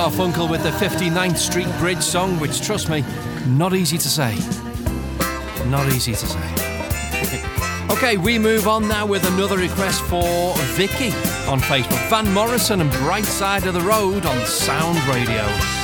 Garfunkel 0.06 0.48
with 0.48 0.62
the 0.62 0.70
59th 0.70 1.36
Street 1.36 1.68
Bridge 1.80 2.04
song, 2.04 2.40
which, 2.40 2.62
trust 2.62 2.90
me, 2.90 3.04
not 3.48 3.74
easy 3.74 3.98
to 3.98 4.08
say. 4.08 4.36
Not 5.66 5.88
easy 5.88 6.12
to 6.12 6.28
say. 6.28 7.88
okay, 7.90 8.16
we 8.16 8.38
move 8.38 8.68
on 8.68 8.88
now 8.88 9.08
with 9.08 9.26
another 9.34 9.58
request 9.58 10.04
for 10.04 10.54
Vicky 10.76 11.10
on 11.50 11.60
Facebook. 11.60 12.08
Van 12.08 12.32
Morrison 12.32 12.82
and 12.82 12.92
Bright 12.92 13.26
Side 13.26 13.66
of 13.66 13.74
the 13.74 13.82
Road 13.82 14.28
on 14.28 14.46
Sound 14.46 15.04
Radio. 15.08 15.75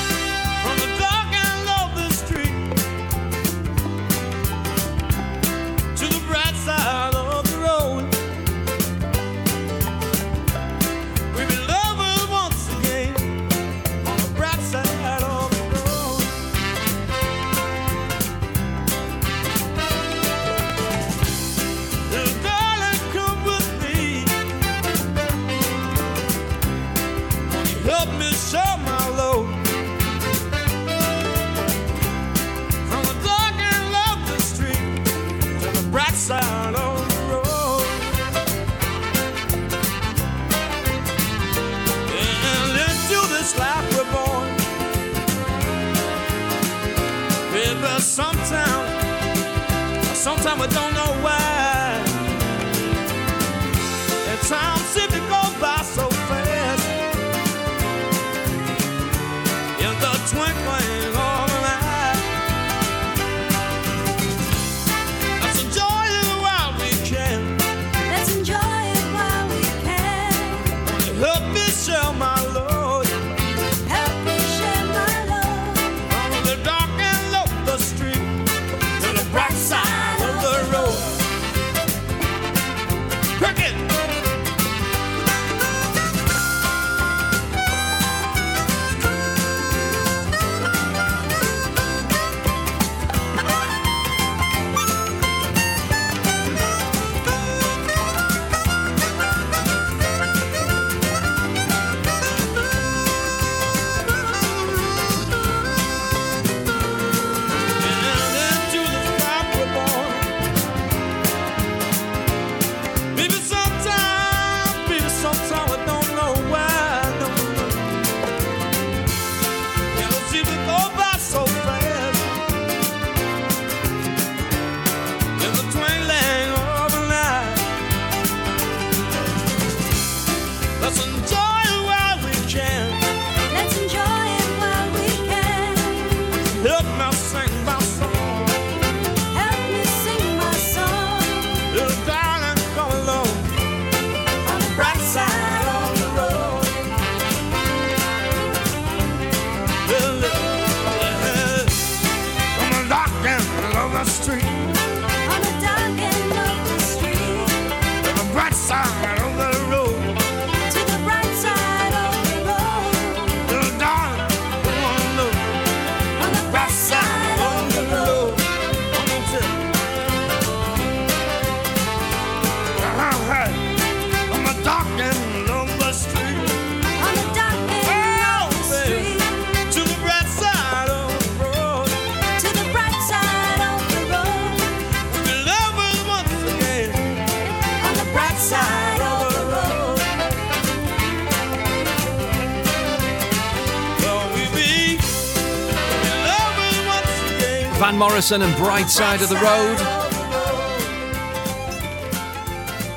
Morrison 198.01 198.41
and 198.41 198.57
Bright 198.57 198.89
Side 198.89 199.21
of 199.21 199.29
the 199.29 199.35
Road. 199.35 199.77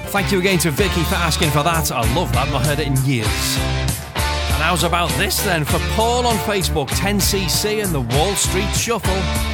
Thank 0.09 0.33
you 0.33 0.39
again 0.39 0.59
to 0.61 0.71
Vicky 0.71 1.03
for 1.03 1.17
asking 1.17 1.51
for 1.51 1.63
that. 1.63 1.93
I 1.93 2.01
love 2.15 2.33
that, 2.33 2.51
not 2.51 2.65
heard 2.65 2.79
it 2.79 2.87
in 2.87 2.97
years. 3.05 3.29
And 4.15 4.63
how's 4.63 4.83
about 4.83 5.11
this 5.19 5.45
then 5.45 5.67
for 5.67 5.79
Paul 5.95 6.27
on 6.27 6.37
Facebook, 6.37 6.89
10cc 6.89 7.85
and 7.85 7.93
the 7.93 8.01
Wall 8.17 8.35
Street 8.35 8.71
Shuffle? 8.75 9.54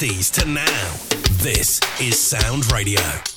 60s 0.00 0.30
to 0.32 0.48
now, 0.48 0.92
this 1.42 1.78
is 2.00 2.18
Sound 2.18 2.72
Radio. 2.72 3.29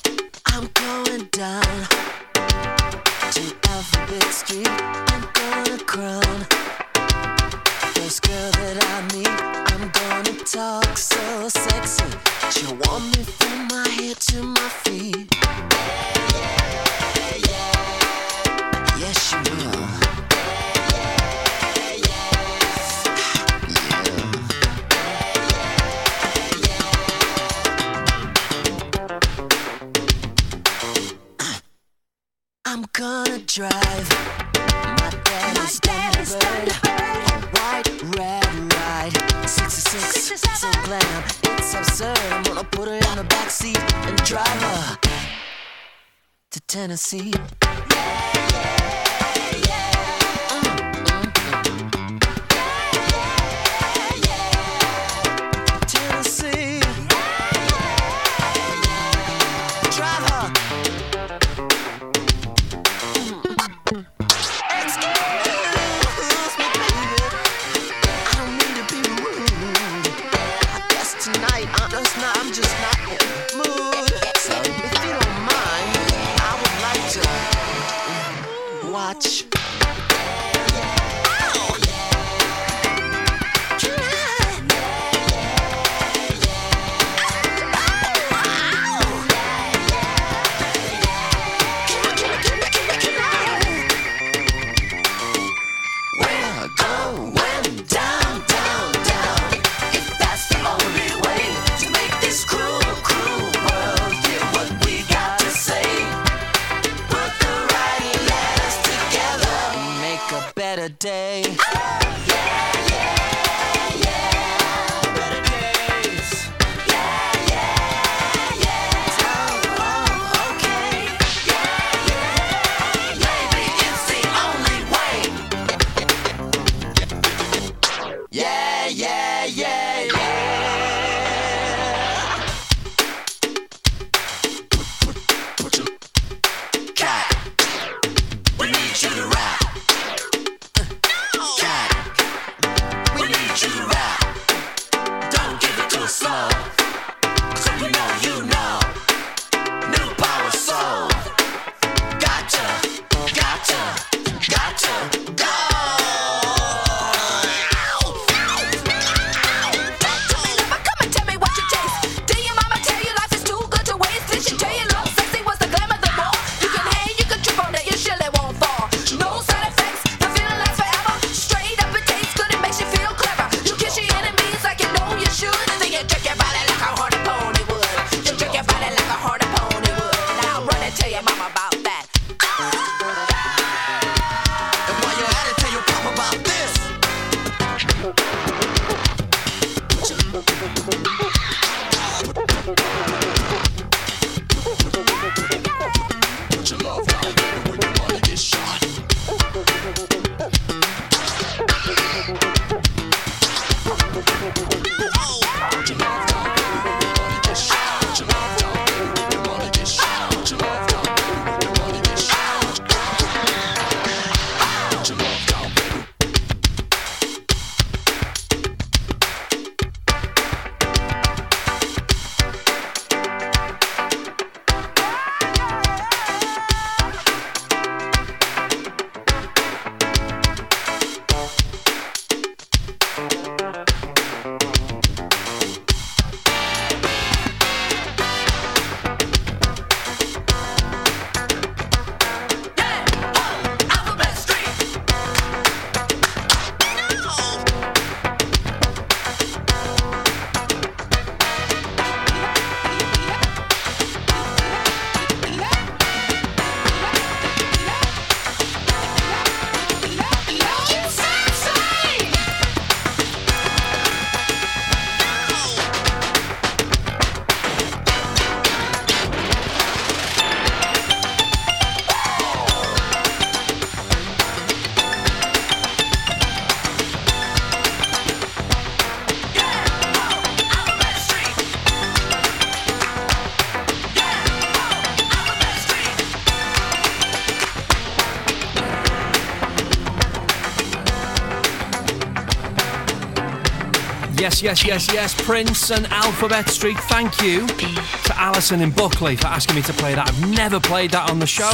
Yes, 294.54 294.62
yes, 294.62 294.86
yes, 294.86 295.12
yes. 295.12 295.34
Prince 295.42 295.90
and 295.90 296.06
Alphabet 296.12 296.68
Street. 296.68 296.96
Thank 297.08 297.42
you 297.42 297.66
to 297.66 298.32
Alison 298.36 298.82
in 298.82 298.92
Buckley 298.92 299.34
for 299.34 299.48
asking 299.48 299.74
me 299.74 299.82
to 299.82 299.92
play 299.94 300.14
that. 300.14 300.28
I've 300.28 300.48
never 300.48 300.78
played 300.78 301.10
that 301.10 301.28
on 301.28 301.40
the 301.40 301.46
show. 301.46 301.72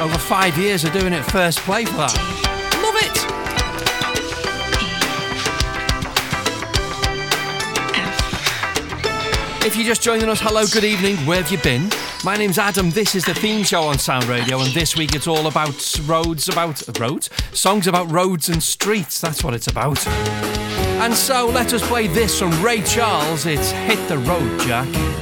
Over 0.00 0.16
five 0.16 0.56
years 0.56 0.84
of 0.84 0.92
doing 0.92 1.12
it 1.12 1.24
first 1.24 1.58
play 1.58 1.84
for 1.84 1.96
that. 1.96 2.14
Love 2.84 2.94
it. 3.02 3.26
If 9.66 9.74
you're 9.74 9.86
just 9.86 10.02
joining 10.02 10.28
us, 10.28 10.40
hello, 10.40 10.64
good 10.72 10.84
evening. 10.84 11.16
Where 11.26 11.42
have 11.42 11.50
you 11.50 11.58
been? 11.58 11.90
My 12.22 12.36
name's 12.36 12.58
Adam. 12.58 12.90
This 12.90 13.16
is 13.16 13.24
the 13.24 13.34
theme 13.34 13.64
show 13.64 13.82
on 13.82 13.98
Sound 13.98 14.26
Radio, 14.26 14.60
and 14.60 14.72
this 14.72 14.96
week 14.96 15.16
it's 15.16 15.26
all 15.26 15.48
about 15.48 15.98
roads, 16.06 16.48
about 16.48 16.80
roads, 17.00 17.28
songs 17.52 17.88
about 17.88 18.08
roads 18.08 18.48
and 18.48 18.62
streets. 18.62 19.20
That's 19.20 19.42
what 19.42 19.52
it's 19.52 19.66
about. 19.66 19.98
And 21.02 21.14
so 21.14 21.48
let 21.48 21.72
us 21.72 21.84
play 21.88 22.06
this 22.06 22.38
from 22.38 22.52
Ray 22.62 22.80
Charles. 22.82 23.44
It's 23.44 23.72
Hit 23.72 23.98
the 24.08 24.18
Road, 24.18 24.60
Jack. 24.60 25.21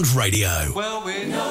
Sound 0.00 0.16
Radio. 0.16 0.72
Well, 0.74 1.04
we 1.04 1.26
know 1.26 1.49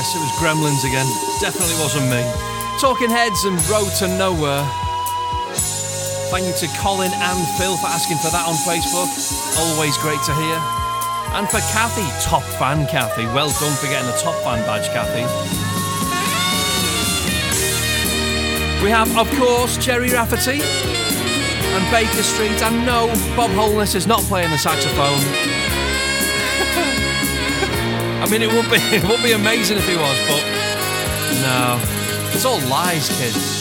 yes, 0.00 0.16
it 0.16 0.20
was 0.24 0.32
Gremlins 0.40 0.88
again. 0.88 1.04
Definitely 1.40 1.76
wasn't 1.76 2.08
me. 2.08 2.24
Talking 2.80 3.10
Heads 3.10 3.44
and 3.44 3.60
Road 3.68 3.92
to 4.00 4.08
Nowhere. 4.16 4.64
Thank 6.32 6.46
you 6.48 6.56
to 6.56 6.68
Colin 6.80 7.12
and 7.12 7.38
Phil 7.60 7.76
for 7.76 7.88
asking 7.88 8.16
for 8.24 8.32
that 8.32 8.48
on 8.48 8.56
Facebook. 8.64 9.12
Always 9.60 9.98
great 9.98 10.22
to 10.24 10.32
hear. 10.32 10.56
And 11.36 11.44
for 11.52 11.60
Kathy, 11.76 12.06
top 12.24 12.42
fan 12.56 12.86
Kathy. 12.86 13.26
Well 13.36 13.52
done 13.60 13.76
for 13.76 13.88
getting 13.92 14.08
the 14.08 14.16
top 14.16 14.40
fan 14.42 14.64
badge, 14.64 14.88
Kathy. 14.88 15.28
We 18.82 18.88
have, 18.88 19.14
of 19.18 19.28
course, 19.36 19.76
Gerry 19.76 20.08
Rafferty 20.08 20.62
and 20.64 21.84
Baker 21.92 22.22
Street. 22.22 22.62
And 22.62 22.86
no, 22.86 23.08
Bob 23.36 23.50
Holness 23.50 23.94
is 23.94 24.06
not 24.06 24.20
playing 24.22 24.50
the 24.50 24.58
saxophone. 24.58 25.49
I 28.22 28.28
mean, 28.30 28.42
it 28.42 28.52
would 28.52 28.70
be 28.70 28.76
it 28.96 29.02
would 29.08 29.22
be 29.22 29.32
amazing 29.32 29.78
if 29.78 29.88
he 29.88 29.96
was, 29.96 30.18
but 30.28 30.42
no, 31.42 31.80
it's 32.34 32.44
all 32.44 32.60
lies, 32.68 33.08
kids. 33.18 33.59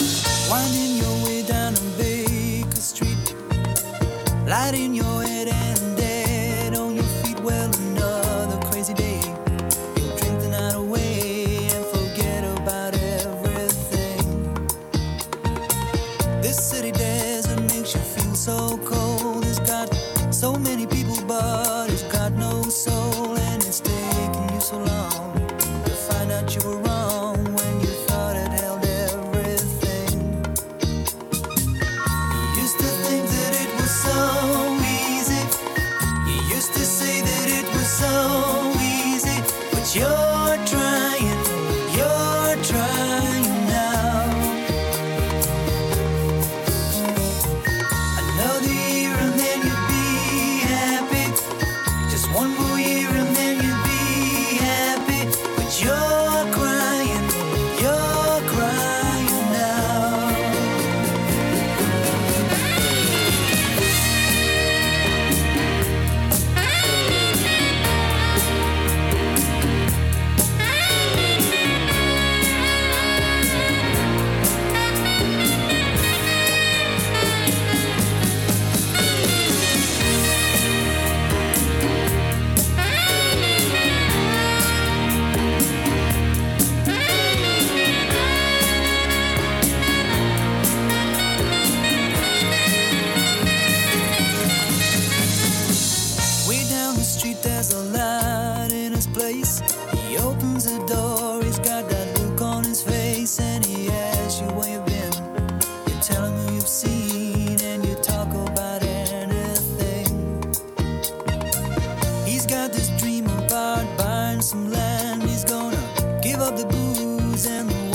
homeland. 114.70 115.24
He's 115.24 115.43
gonna 115.43 115.78
give 116.22 116.39
up 116.39 116.55
the 116.55 116.65
booze 116.65 117.45
and 117.45 117.70
the 117.70 117.88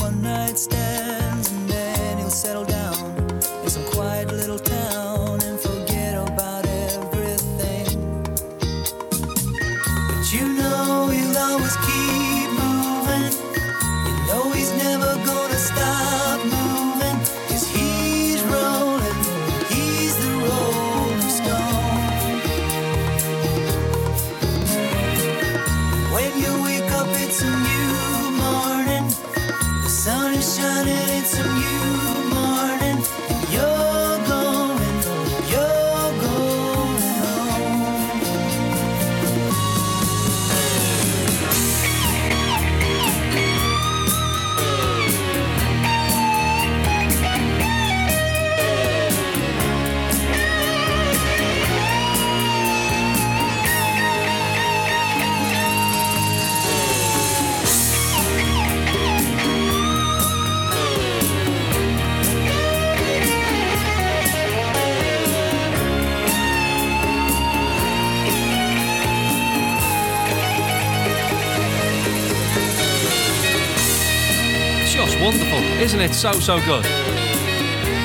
isn't 75.94 76.10
it? 76.10 76.14
So, 76.14 76.32
so 76.32 76.58
good. 76.64 76.82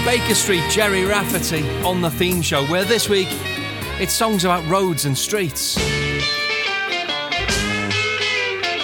Baker 0.05 0.35
Street, 0.35 0.63
Gerry 0.69 1.05
Rafferty 1.05 1.67
on 1.81 2.01
the 2.01 2.11
theme 2.11 2.41
show, 2.41 2.65
where 2.67 2.83
this 2.83 3.09
week 3.09 3.27
it's 3.99 4.13
songs 4.13 4.45
about 4.45 4.67
roads 4.67 5.05
and 5.05 5.17
streets. 5.17 5.79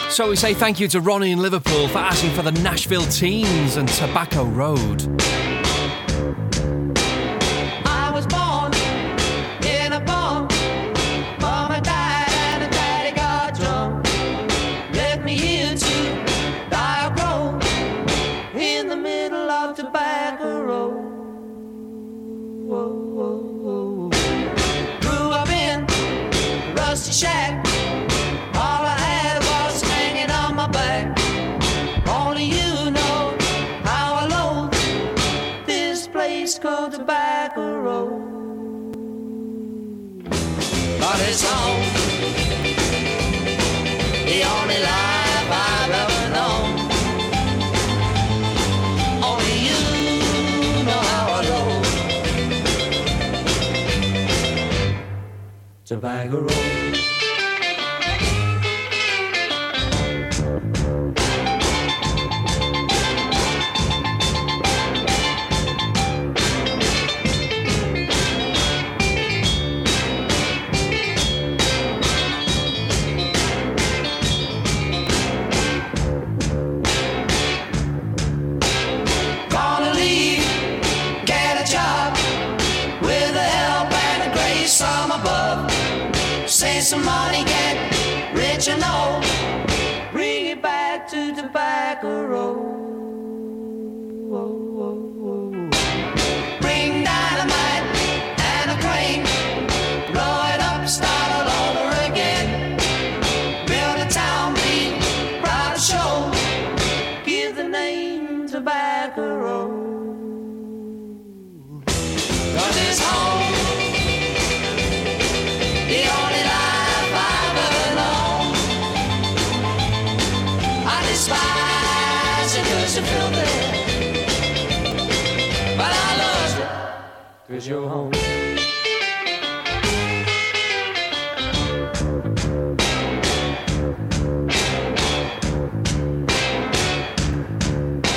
So 0.10 0.30
we 0.30 0.36
say 0.36 0.54
thank 0.54 0.80
you 0.80 0.88
to 0.88 1.02
Ronnie 1.02 1.32
in 1.32 1.40
Liverpool 1.40 1.88
for 1.90 2.00
asking 2.00 2.32
for 2.32 2.42
the 2.42 2.52
Nashville 2.52 3.06
Teens 3.06 3.76
and 3.76 3.88
Tobacco 3.90 4.46
Road. 4.46 5.02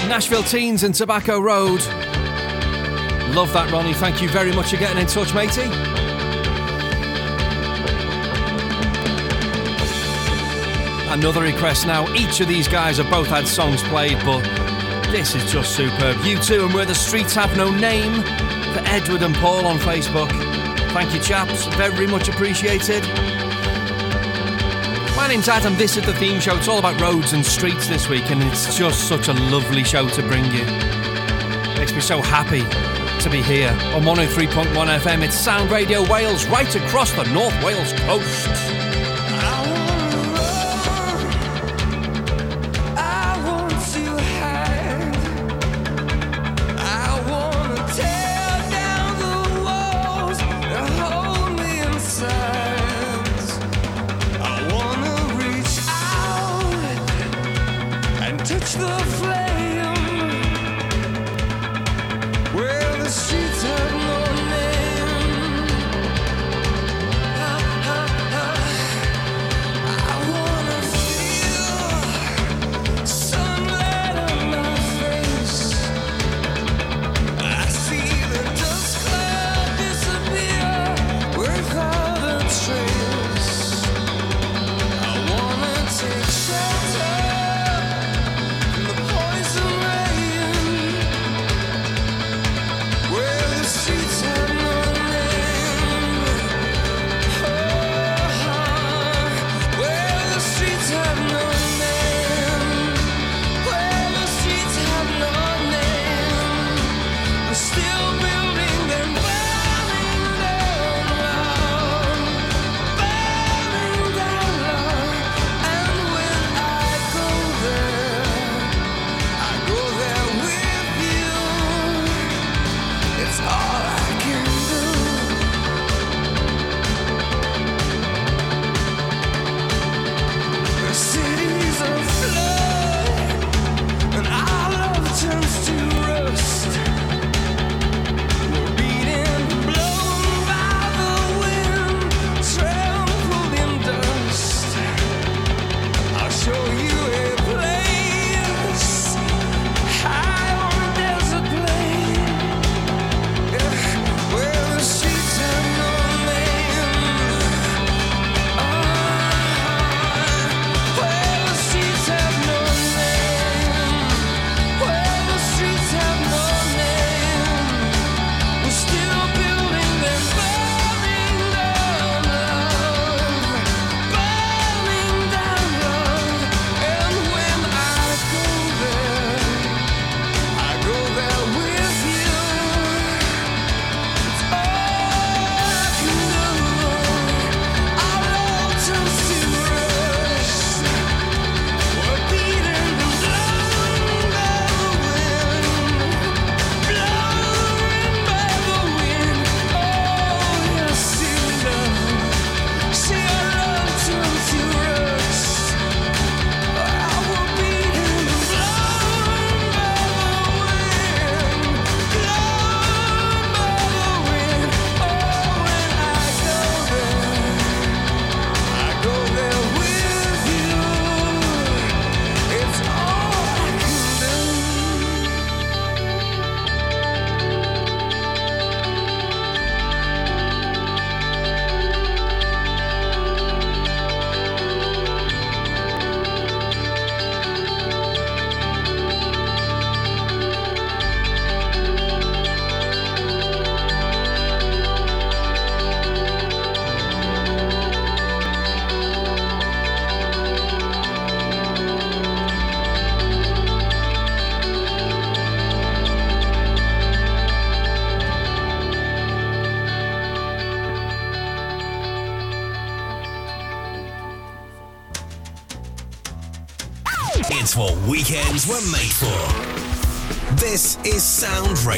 Nashville 0.09 0.43
Teens 0.43 0.85
and 0.85 0.95
Tobacco 0.95 1.39
Road. 1.39 1.81
Love 3.35 3.53
that, 3.53 3.71
Ronnie. 3.71 3.93
Thank 3.93 4.23
you 4.23 4.29
very 4.31 4.53
much 4.53 4.71
for 4.71 4.79
getting 4.79 4.99
in 4.99 5.07
touch, 5.07 5.35
matey. 5.35 5.69
Another 11.13 11.43
request 11.43 11.87
now. 11.87 12.11
Each 12.15 12.41
of 12.41 12.49
these 12.49 12.69
guys 12.69 12.97
have 12.97 13.11
both 13.11 13.27
had 13.27 13.47
songs 13.47 13.83
played, 13.85 14.19
but 14.25 14.43
this 15.13 15.35
is 15.35 15.51
just 15.53 15.77
superb. 15.77 16.17
U2 16.17 16.65
and 16.65 16.75
Where 16.75 16.87
the 16.87 16.95
Streets 16.95 17.35
Have 17.35 17.55
No 17.57 17.71
Name 17.71 18.23
for 18.73 18.83
Edward 18.87 19.23
and 19.23 19.35
Paul 19.37 19.67
on 19.67 19.79
Facebook. 19.79 20.31
Thank 20.93 21.13
you, 21.13 21.21
chaps. 21.21 21.67
Very 21.77 22.07
much 22.07 22.29
appreciated. 22.29 23.05
My 25.19 25.27
name's 25.27 25.49
Adam. 25.49 25.75
This 25.75 25.97
is 25.97 26.07
the 26.07 26.15
theme 26.15 26.39
show. 26.39 26.57
It's 26.57 26.69
all 26.69 26.79
about 26.79 27.01
roads 27.01 27.33
and 27.33 27.45
streets 27.45 27.89
this 27.89 28.09
week, 28.09 28.31
and 28.31 28.41
it's 28.41 28.77
just 28.79 29.09
such 29.09 29.27
a 29.27 29.33
lovely 29.33 29.83
show 29.83 30.09
to 30.09 30.23
bring 30.23 30.45
you. 30.45 30.65
Makes 31.77 31.93
me 31.93 32.01
so 32.01 32.23
happy 32.23 32.61
to 33.25 33.29
be 33.29 33.43
here 33.43 33.71
on 33.97 34.05
103.1 34.05 34.73
FM. 35.01 35.25
It's 35.25 35.35
Sound 35.35 35.73
Radio 35.73 36.09
Wales, 36.09 36.47
right 36.47 36.73
across 36.73 37.11
the 37.11 37.25
North 37.33 37.65
Wales 37.65 37.93
coast. 37.95 38.88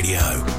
Radio. 0.01 0.50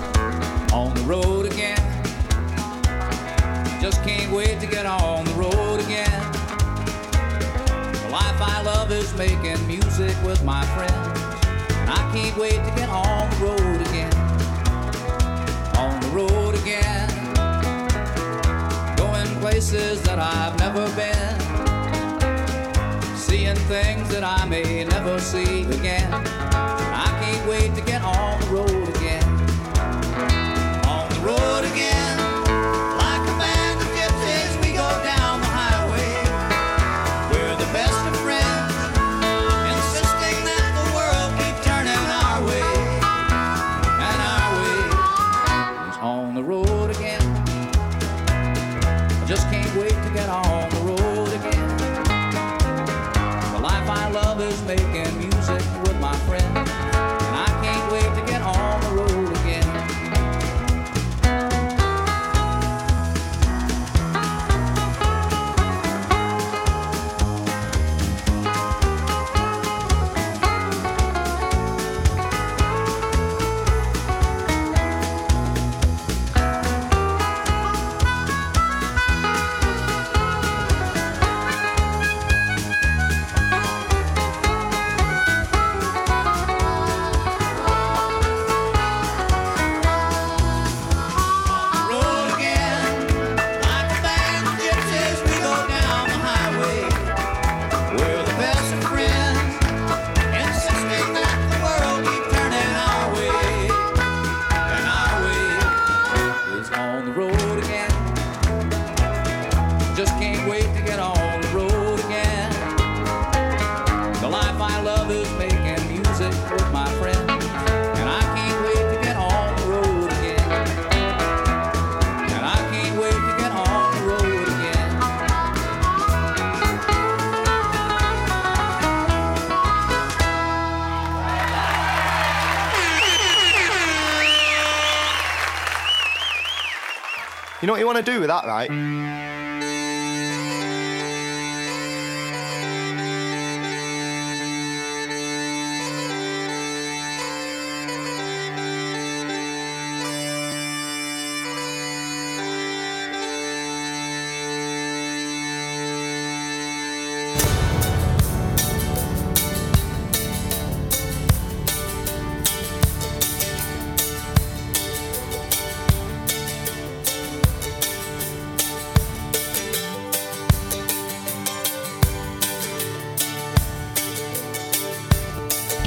You 137.62 137.68
know 137.68 137.74
what 137.74 137.80
you 137.80 137.86
want 137.86 138.04
to 138.04 138.12
do 138.12 138.20
with 138.20 138.30
that, 138.30 138.46
right? 138.46 138.70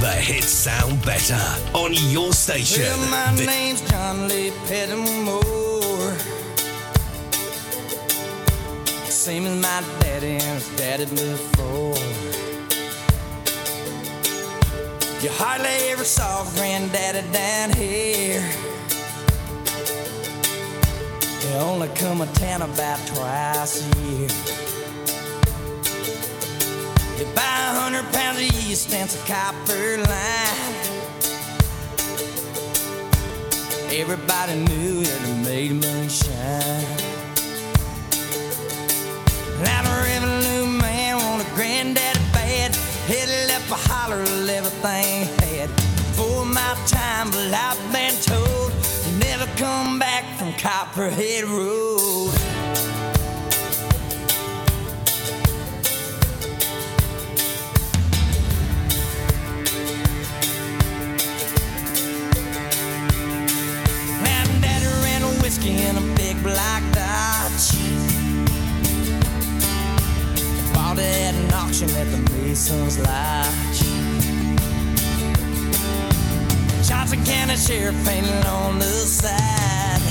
The 0.05 0.11
hits 0.11 0.49
sound 0.51 1.03
better 1.03 1.41
on 1.73 1.91
your 2.13 2.31
station. 2.31 2.83
Well, 2.83 3.09
my 3.09 3.33
The- 3.35 3.45
name's 3.47 3.81
John 3.89 4.27
Lee 4.27 4.51
Pettimore. 4.67 6.13
Same 9.09 9.47
as 9.47 9.55
my 9.67 9.81
daddy 10.01 10.33
and 10.37 10.61
his 10.61 10.67
daddy 10.77 11.05
before. 11.05 11.97
You 15.23 15.31
hardly 15.41 15.75
ever 15.89 16.03
saw 16.05 16.43
granddaddy 16.55 17.23
down 17.31 17.73
here. 17.73 18.45
They 21.41 21.55
only 21.57 21.87
come 21.95 22.21
a 22.21 22.27
town 22.27 22.61
about 22.61 22.99
twice 23.07 23.81
a 23.81 23.99
year. 24.01 24.29
You 27.17 27.23
buy 27.27 27.41
a 27.41 27.79
hundred 27.79 28.11
pounds 28.11 28.39
of 28.39 28.43
yeast 28.43 28.93
and 28.93 29.09
some 29.09 29.25
copper 29.25 29.97
line. 30.03 30.75
Everybody 33.89 34.55
knew 34.55 35.01
that 35.01 35.21
it 35.23 35.45
made 35.45 35.71
moonshine. 35.71 36.83
Now 39.63 39.81
the 39.83 39.95
revenue 40.11 40.67
man 40.81 41.15
wanted 41.15 41.47
granddaddy 41.55 42.19
bad. 42.33 42.75
Headed 43.07 43.49
up 43.51 43.63
a 43.71 43.79
holler 43.87 44.19
everything 44.49 45.27
had. 45.39 45.69
For 46.17 46.45
my 46.45 46.75
time, 46.85 47.31
but 47.31 47.53
I've 47.53 47.79
been 47.93 48.15
told 48.19 48.73
you 49.05 49.19
never 49.19 49.45
come 49.55 49.99
back 49.99 50.37
from 50.37 50.51
Copperhead 50.53 51.45
Road. 51.45 52.44
Black 66.45 66.83
Dodge. 66.93 67.71
Bought 70.73 70.99
it 70.99 71.15
at 71.27 71.33
an 71.33 71.51
auction 71.53 71.89
at 72.01 72.07
the 72.13 72.21
Mason's 72.33 72.99
Lodge. 72.99 73.81
Johnson 76.87 77.25
County 77.25 77.55
Sheriff 77.55 77.97
painted 78.05 78.45
on 78.45 78.77
the 78.77 78.85
side. 78.85 80.01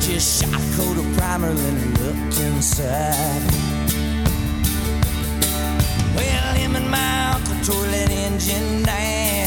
Just 0.00 0.42
shot 0.42 0.54
a 0.54 0.76
coat 0.76 0.96
of 0.98 1.16
primer, 1.16 1.52
then 1.52 1.94
looked 1.94 2.40
inside. 2.40 3.42
Well, 6.14 6.54
him 6.54 6.76
and 6.76 6.88
my 6.88 7.32
uncle 7.34 7.56
tore 7.64 7.86
that 7.86 8.10
engine 8.10 8.84
down. 8.84 9.41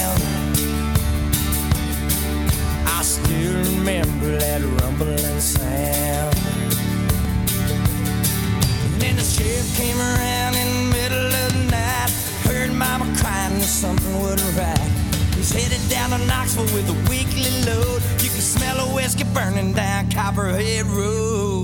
Remember 3.30 4.38
that 4.38 4.62
rumbling 4.62 5.40
sound. 5.40 6.36
And 8.86 9.02
then 9.02 9.16
the 9.16 9.24
sheriff 9.24 9.76
came 9.78 9.98
around 10.00 10.56
in 10.56 10.68
the 10.74 10.98
middle 10.98 11.28
of 11.28 11.54
the 11.54 11.64
night. 11.72 12.10
Heard 12.44 12.72
mama 12.74 13.06
crying 13.18 13.62
something 13.62 14.20
wasn't 14.22 14.58
right. 14.58 14.92
He's 15.36 15.52
headed 15.52 15.90
down 15.90 16.12
to 16.12 16.26
Knoxville 16.26 16.64
with 16.76 16.90
a 16.90 17.10
weekly 17.10 17.52
load. 17.66 18.02
You 18.24 18.30
can 18.30 18.42
smell 18.42 18.80
a 18.80 18.96
whiskey 18.96 19.26
burning 19.34 19.74
down 19.74 20.10
Copperhead 20.12 20.86
Road. 20.88 21.55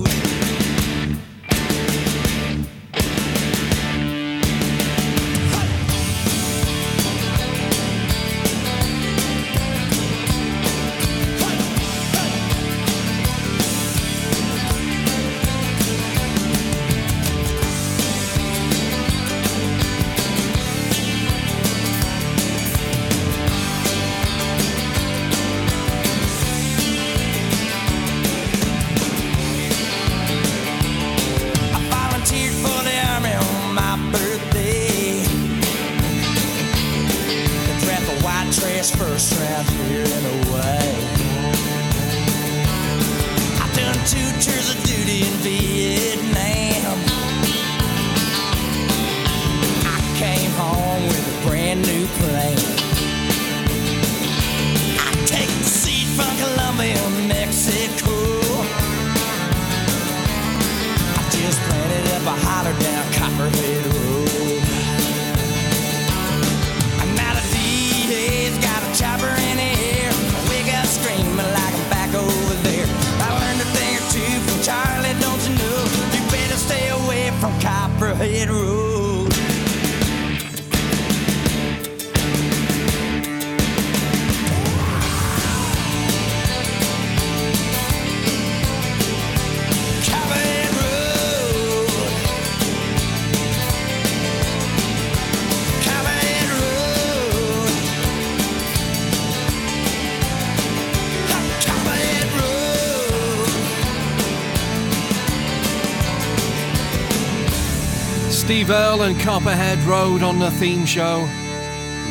Steve 108.62 108.76
Earle 108.76 109.02
and 109.02 109.18
Copperhead 109.18 109.80
Road 109.80 110.22
on 110.22 110.38
the 110.38 110.48
theme 110.52 110.86
show. 110.86 111.16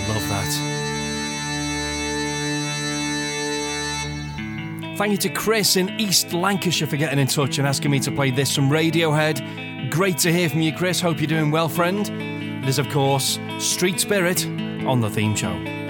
Love 0.09 0.27
that. 0.27 0.51
Thank 4.97 5.11
you 5.11 5.17
to 5.19 5.29
Chris 5.29 5.77
in 5.77 5.89
East 5.91 6.33
Lancashire 6.33 6.89
for 6.89 6.97
getting 6.97 7.19
in 7.19 7.27
touch 7.27 7.57
and 7.57 7.65
asking 7.65 7.91
me 7.91 8.01
to 8.01 8.11
play 8.11 8.31
this 8.31 8.53
from 8.53 8.69
Radiohead. 8.69 9.89
Great 9.91 10.17
to 10.17 10.33
hear 10.33 10.49
from 10.49 10.59
you, 10.59 10.75
Chris. 10.75 10.99
Hope 10.99 11.21
you're 11.21 11.27
doing 11.27 11.51
well, 11.51 11.69
friend. 11.69 12.09
It 12.09 12.67
is, 12.67 12.79
of 12.79 12.89
course, 12.89 13.39
Street 13.59 14.01
Spirit 14.01 14.45
on 14.45 14.99
the 14.99 15.09
theme 15.09 15.37
show. 15.37 15.80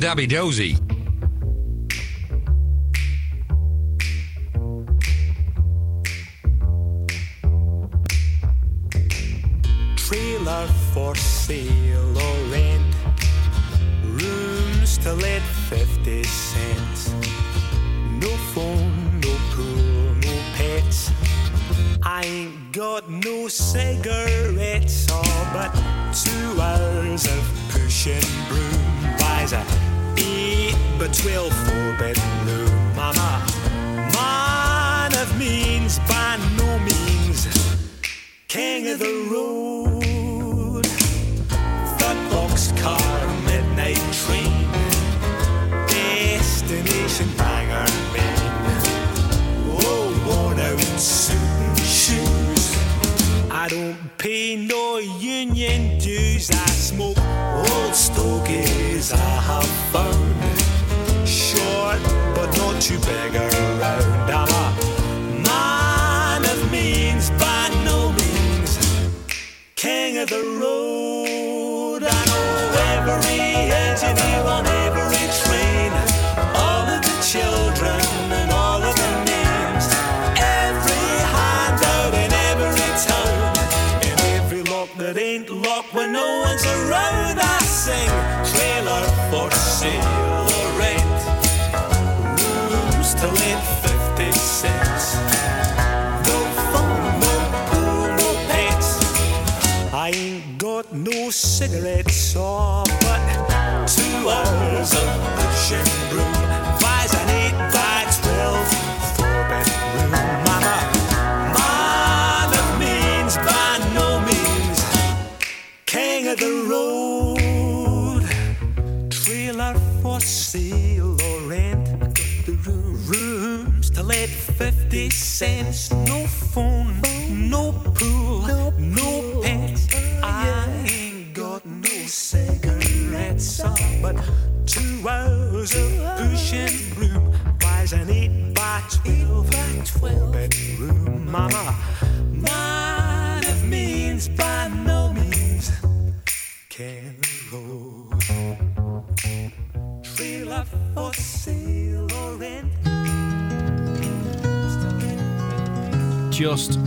Dabby 0.00 0.26
Dozy. 0.26 0.85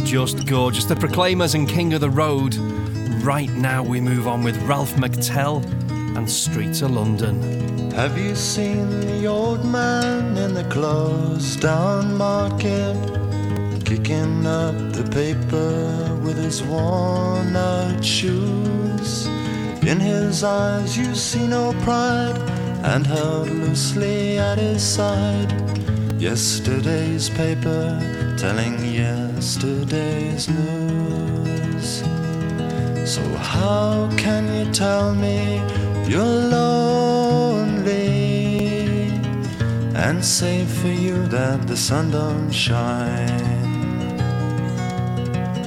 Just, 0.09 0.47
gorgeous. 0.47 0.85
The 0.85 0.95
Proclaimers 0.95 1.53
and 1.53 1.69
King 1.69 1.93
of 1.93 2.01
the 2.01 2.09
Road. 2.09 2.55
Right 3.23 3.51
now, 3.51 3.83
we 3.83 4.01
move 4.01 4.27
on 4.27 4.41
with 4.41 4.59
Ralph 4.63 4.95
McTell 4.95 5.63
and 6.17 6.27
Streets 6.27 6.81
of 6.81 6.89
London. 6.89 7.91
Have 7.91 8.17
you 8.17 8.33
seen 8.33 9.01
the 9.01 9.27
old 9.27 9.63
man 9.63 10.35
in 10.35 10.55
the 10.55 10.63
closed 10.63 11.61
down 11.61 12.17
market? 12.17 12.97
Kicking 13.85 14.47
up 14.47 14.73
the 14.93 15.07
paper 15.11 16.19
with 16.23 16.37
his 16.37 16.63
worn 16.63 17.55
out 17.55 18.03
shoes. 18.03 19.27
In 19.85 19.99
his 19.99 20.43
eyes, 20.43 20.97
you 20.97 21.13
see 21.13 21.45
no 21.45 21.71
pride, 21.83 22.35
and 22.83 23.05
held 23.05 23.47
loosely 23.47 24.39
at 24.39 24.57
his 24.57 24.81
side. 24.81 25.53
Yesterday's 26.19 27.29
paper 27.29 28.35
telling 28.39 28.83
yesterday's 29.39 30.49
news. 30.49 32.03
So, 33.09 33.21
how 33.53 34.09
can 34.17 34.43
you 34.53 34.65
tell 34.73 35.15
me 35.15 35.61
you're 36.11 36.41
lonely 36.59 37.79
and 39.95 40.17
say 40.25 40.65
for 40.65 40.89
you 40.89 41.25
that 41.27 41.67
the 41.67 41.77
sun 41.77 42.11
don't 42.11 42.51
shine? 42.51 44.17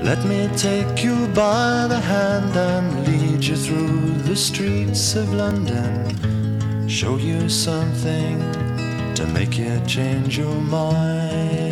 Let 0.04 0.22
me 0.26 0.50
take 0.54 1.02
you 1.02 1.16
by 1.28 1.86
the 1.88 2.00
hand 2.12 2.54
and 2.54 2.86
lead 3.06 3.42
you 3.42 3.56
through 3.56 4.00
the 4.28 4.36
streets 4.36 5.14
of 5.16 5.32
London. 5.32 5.94
Show 6.88 7.16
you 7.16 7.48
something 7.48 8.36
to 9.14 9.24
make 9.32 9.56
you 9.56 9.80
change 9.86 10.36
your 10.36 10.60
mind. 10.60 11.71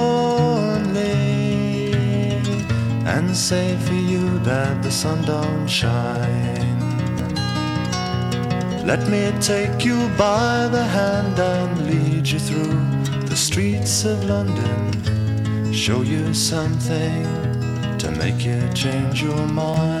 and 3.21 3.37
say 3.37 3.77
for 3.85 3.93
you 3.93 4.39
that 4.39 4.81
the 4.81 4.91
sun 4.91 5.21
don't 5.25 5.67
shine? 5.67 6.79
Let 8.85 9.07
me 9.07 9.31
take 9.39 9.85
you 9.85 10.09
by 10.17 10.67
the 10.67 10.83
hand 10.83 11.37
and 11.39 11.71
lead 11.89 12.27
you 12.27 12.39
through 12.39 12.79
the 13.25 13.35
streets 13.35 14.05
of 14.05 14.23
London. 14.23 15.71
Show 15.71 16.01
you 16.01 16.33
something 16.33 17.23
to 17.99 18.11
make 18.17 18.43
you 18.43 18.59
change 18.73 19.21
your 19.21 19.45
mind. 19.47 20.00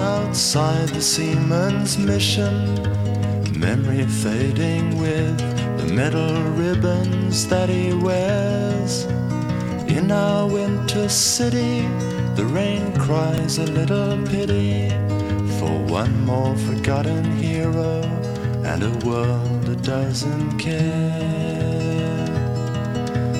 outside 0.00 0.88
the 0.88 1.02
seaman's 1.02 1.98
mission? 1.98 2.74
Memory 3.58 4.06
fading 4.06 4.98
with 4.98 5.38
the 5.78 5.92
metal 5.92 6.42
ribbons 6.52 7.46
that 7.48 7.68
he 7.68 7.92
wears. 7.92 9.04
In 9.86 10.10
our 10.10 10.46
winter 10.46 11.08
city, 11.08 11.82
the 12.34 12.46
rain 12.46 12.92
cries 12.98 13.58
a 13.58 13.66
little 13.66 14.16
pity 14.26 14.88
for 15.58 15.76
one 15.84 16.24
more 16.24 16.56
forgotten 16.56 17.24
hero 17.36 18.02
and 18.64 18.82
a 18.82 19.06
world 19.06 19.62
that 19.64 19.82
doesn't 19.82 20.58
care. 20.58 22.26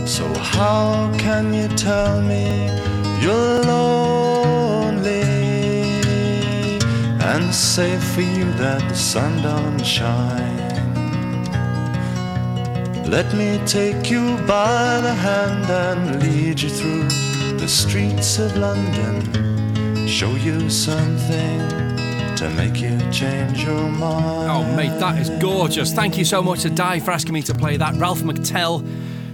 So, 0.07 0.27
how 0.35 1.11
can 1.19 1.55
you 1.55 1.69
tell 1.77 2.21
me 2.21 2.67
you're 3.23 3.63
lonely 3.63 4.20
say 7.53 7.99
for 7.99 8.21
you 8.23 8.45
that 8.55 8.81
the 8.89 8.95
sun 8.95 9.43
don't 9.43 9.85
shine? 9.85 10.71
Let 13.11 13.35
me 13.35 13.61
take 13.67 14.11
you 14.11 14.37
by 14.47 15.01
the 15.01 15.13
hand 15.13 15.69
and 15.69 16.23
lead 16.23 16.61
you 16.61 16.69
through 16.69 17.09
the 17.59 17.67
streets 17.67 18.39
of 18.39 18.57
London. 18.57 20.07
Show 20.07 20.31
you 20.37 20.71
something 20.71 21.59
to 22.37 22.51
make 22.57 22.81
you 22.81 22.99
change 23.11 23.65
your 23.65 23.91
mind. 23.91 24.51
Oh, 24.51 24.77
mate, 24.77 24.99
that 25.01 25.19
is 25.19 25.29
gorgeous. 25.43 25.93
Thank 25.93 26.17
you 26.17 26.25
so 26.25 26.41
much 26.41 26.63
to 26.63 26.71
Di 26.71 27.01
for 27.01 27.11
asking 27.11 27.35
me 27.35 27.43
to 27.43 27.55
play 27.55 27.77
that. 27.77 27.95
Ralph 27.97 28.21
McTell 28.21 28.87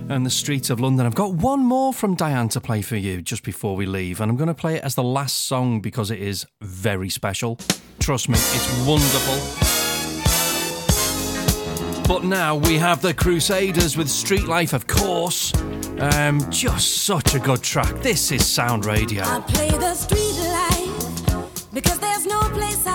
and 0.08 0.24
the 0.24 0.30
streets 0.30 0.70
of 0.70 0.80
London. 0.80 1.04
I've 1.04 1.14
got 1.14 1.34
one 1.34 1.60
more 1.60 1.92
from 1.92 2.14
Diane 2.14 2.48
to 2.50 2.60
play 2.60 2.80
for 2.80 2.96
you 2.96 3.20
just 3.20 3.42
before 3.42 3.76
we 3.76 3.86
leave, 3.86 4.20
and 4.20 4.30
I'm 4.30 4.36
going 4.36 4.48
to 4.48 4.54
play 4.54 4.76
it 4.76 4.84
as 4.84 4.94
the 4.94 5.02
last 5.02 5.46
song 5.46 5.80
because 5.80 6.10
it 6.10 6.20
is 6.20 6.46
very 6.62 7.10
special. 7.10 7.58
Trust 8.06 8.28
me, 8.28 8.38
it's 8.38 8.86
wonderful. 8.86 9.34
But 12.06 12.22
now 12.22 12.54
we 12.54 12.78
have 12.78 13.02
the 13.02 13.12
Crusaders 13.12 13.96
with 13.96 14.08
Street 14.08 14.44
Life, 14.44 14.72
of 14.72 14.86
course. 14.86 15.52
Um, 15.98 16.48
just 16.48 16.98
such 16.98 17.34
a 17.34 17.40
good 17.40 17.64
track. 17.64 17.92
This 18.02 18.30
is 18.30 18.46
Sound 18.46 18.84
Radio. 18.84 19.24
I 19.24 19.40
play 19.40 19.70
the 19.70 19.92
street 19.94 20.38
life 20.38 21.72
because 21.74 21.98
there's 21.98 22.26
no 22.26 22.38
place 22.50 22.85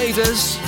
Crusaders. 0.00 0.58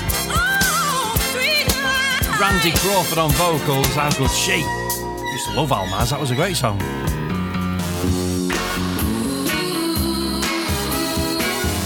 Randy 2.38 2.70
Crawford 2.72 3.16
on 3.16 3.30
vocals. 3.30 3.94
How 3.94 4.10
good 4.18 4.30
she? 4.30 4.58
Used 4.58 5.48
to 5.48 5.54
love 5.54 5.70
Almaz. 5.70 6.10
That 6.10 6.20
was 6.20 6.30
a 6.30 6.34
great 6.34 6.54
song. 6.54 6.78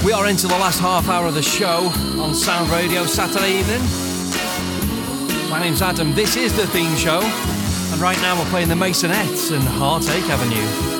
We 0.04 0.12
are 0.12 0.26
into 0.26 0.48
the 0.48 0.58
last 0.58 0.80
half 0.80 1.08
hour 1.08 1.28
of 1.28 1.34
the 1.34 1.42
show 1.42 1.92
on 2.20 2.34
Sound 2.34 2.68
Radio 2.70 3.06
Saturday 3.06 3.60
evening. 3.60 3.82
My 5.48 5.60
name's 5.60 5.82
Adam. 5.82 6.14
This 6.14 6.34
is 6.34 6.52
the 6.56 6.66
theme 6.66 6.96
show, 6.96 7.20
and 7.22 8.00
right 8.00 8.18
now 8.22 8.36
we're 8.36 8.50
playing 8.50 8.68
the 8.68 8.74
Maisonettes 8.74 9.54
and 9.54 9.62
Heartache 9.62 10.28
Avenue. 10.28 10.95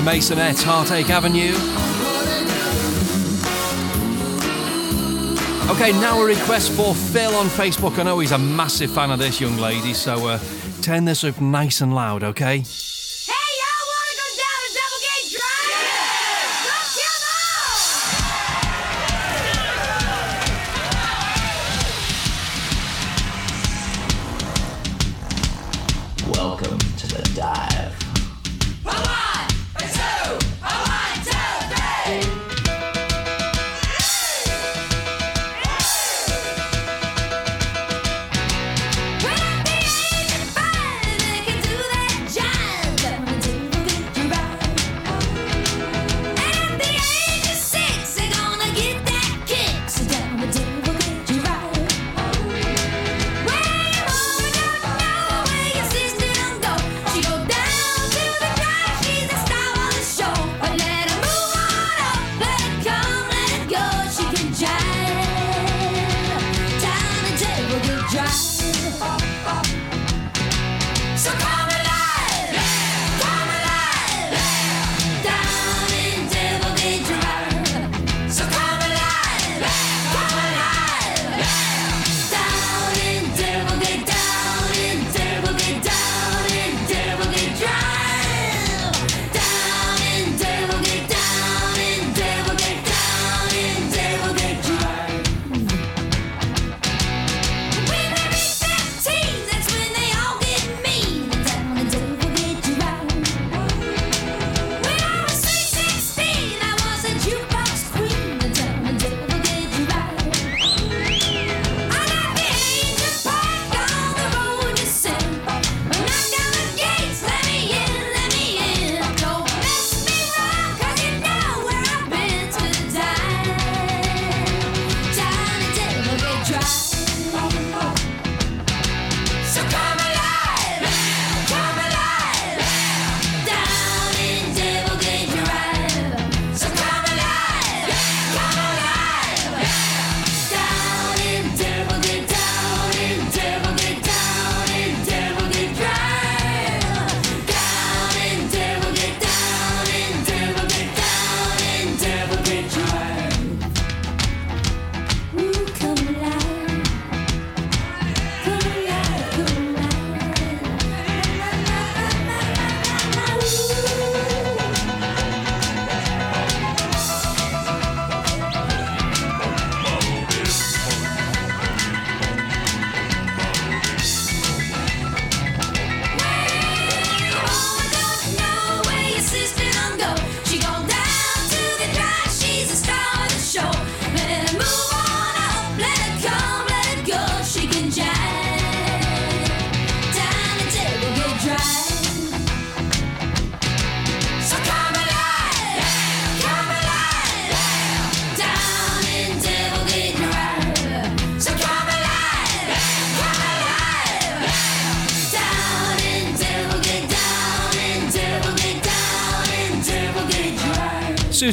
The 0.00 0.10
Maisonettes, 0.10 0.62
Heartache 0.62 1.10
Avenue. 1.10 1.52
Okay, 5.70 5.92
now 6.00 6.22
a 6.22 6.24
request 6.24 6.72
for 6.72 6.94
Phil 6.94 7.34
on 7.34 7.48
Facebook. 7.48 7.98
I 7.98 8.04
know 8.04 8.18
he's 8.18 8.32
a 8.32 8.38
massive 8.38 8.90
fan 8.90 9.10
of 9.10 9.18
this 9.18 9.42
young 9.42 9.58
lady, 9.58 9.92
so 9.92 10.26
uh, 10.26 10.38
turn 10.80 11.04
this 11.04 11.22
up 11.22 11.38
nice 11.42 11.82
and 11.82 11.94
loud, 11.94 12.22
okay? 12.22 12.64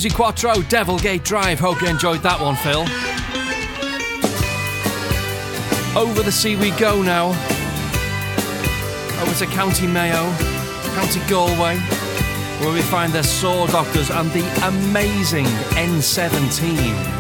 Suzi 0.08 0.16
Quatro, 0.16 0.54
Devilgate 0.64 1.24
Drive. 1.24 1.60
Hope 1.60 1.82
you 1.82 1.88
enjoyed 1.88 2.22
that 2.22 2.40
one, 2.40 2.56
Phil. 2.56 2.82
Over 5.98 6.22
the 6.22 6.32
sea 6.32 6.56
we 6.56 6.72
go 6.72 7.02
now. 7.02 7.30
Over 9.22 9.34
to 9.40 9.46
County 9.48 9.88
Mayo, 9.88 10.32
County 10.96 11.20
Galway, 11.28 11.78
where 12.60 12.74
we 12.74 12.82
find 12.82 13.12
the 13.12 13.24
Saw 13.24 13.66
Doctors 13.68 14.10
and 14.10 14.32
the 14.32 14.46
amazing 14.68 15.46
N17. 15.76 17.17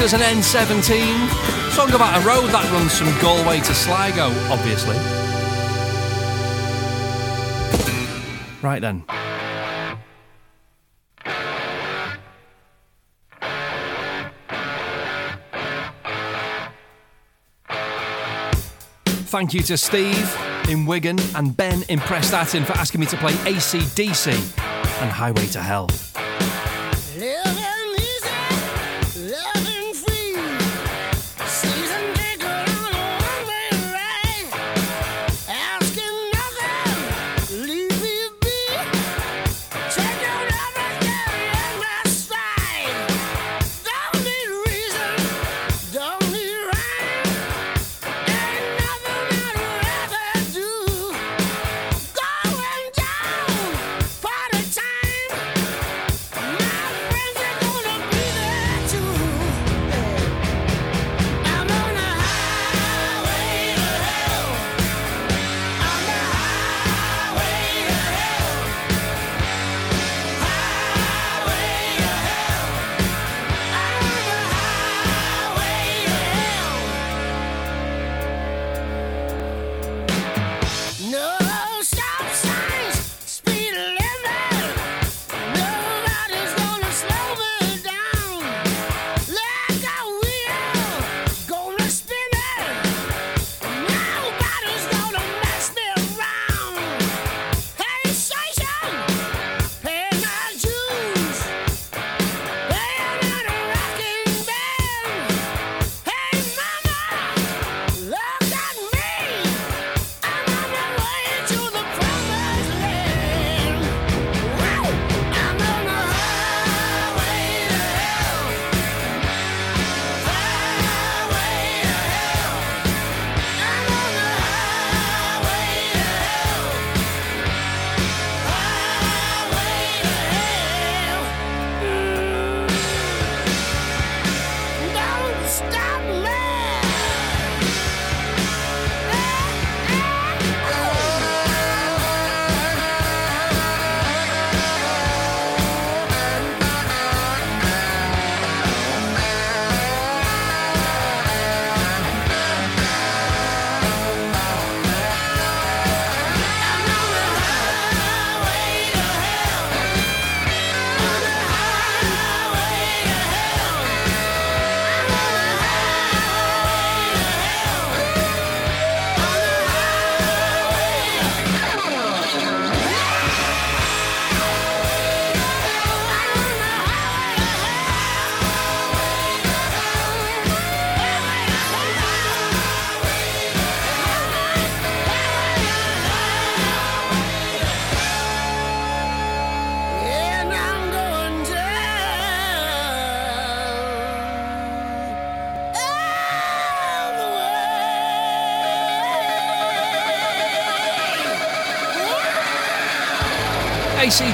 us 0.00 0.12
an 0.12 0.20
N17. 0.20 1.70
Song 1.70 1.92
about 1.92 2.22
a 2.22 2.26
road 2.26 2.48
that 2.50 2.70
runs 2.72 2.98
from 2.98 3.08
Galway 3.20 3.58
to 3.60 3.74
Sligo, 3.74 4.26
obviously. 4.50 4.96
Right 8.62 8.80
then. 8.80 9.04
Thank 19.28 19.54
you 19.54 19.60
to 19.62 19.76
Steve 19.76 20.36
in 20.68 20.86
Wigan 20.86 21.18
and 21.34 21.56
Ben 21.56 21.82
in 21.88 21.98
Prestatyn 21.98 22.64
for 22.64 22.72
asking 22.72 23.00
me 23.00 23.06
to 23.08 23.16
play 23.16 23.32
ACDC 23.32 24.32
and 25.02 25.10
Highway 25.10 25.46
to 25.48 25.60
Hell. 25.60 25.88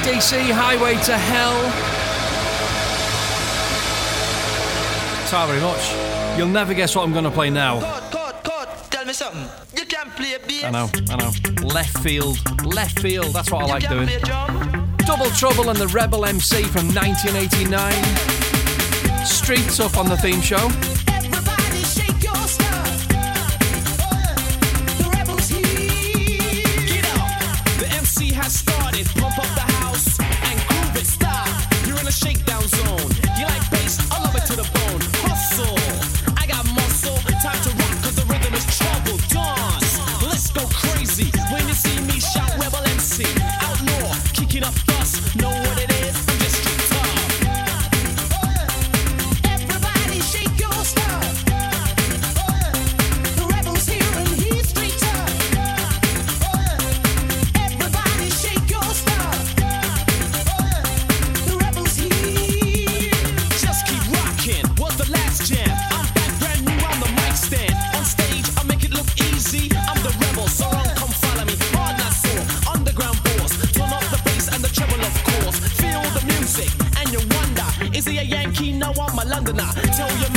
DC 0.04 0.50
Highway 0.50 0.96
to 1.04 1.16
Hell. 1.16 1.56
Sorry 5.26 5.58
much. 5.62 6.38
You'll 6.38 6.48
never 6.48 6.74
guess 6.74 6.94
what 6.94 7.04
I'm 7.04 7.12
going 7.12 7.24
to 7.24 7.30
play 7.30 7.48
now. 7.48 7.80
Tell 8.90 9.06
me 9.06 9.14
something. 9.14 9.46
You 9.74 9.86
can't 9.86 10.14
play 10.14 10.34
a. 10.34 10.66
I 10.66 10.70
know, 10.70 10.90
I 11.08 11.16
know. 11.16 11.30
Left 11.66 11.96
field, 12.00 12.38
left 12.66 13.00
field. 13.00 13.32
That's 13.32 13.50
what 13.50 13.62
I 13.62 13.66
you 13.66 13.72
like 13.72 13.88
doing. 13.88 14.08
Double 15.06 15.30
Trouble 15.30 15.70
and 15.70 15.78
the 15.78 15.88
Rebel 15.88 16.26
MC 16.26 16.64
from 16.64 16.88
1989. 16.88 17.94
Street 19.24 19.66
Tuff 19.70 19.96
on 19.96 20.10
the 20.10 20.18
theme 20.18 20.42
show. 20.42 20.68
keen, 78.54 78.78
now 78.78 78.92
I'm 78.92 79.18
a 79.18 79.24
Londoner. 79.24 79.70
Tell 79.96 80.18
your 80.18 80.33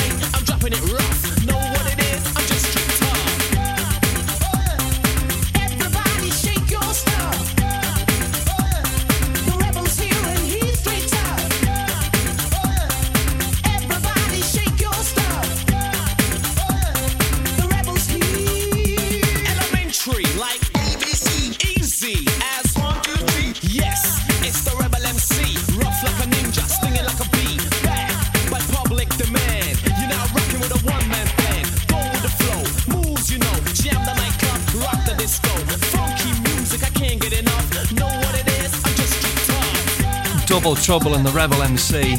Double 40.67 40.83
Trouble 40.83 41.15
and 41.15 41.25
the 41.25 41.31
Rebel 41.31 41.63
MC. 41.63 42.17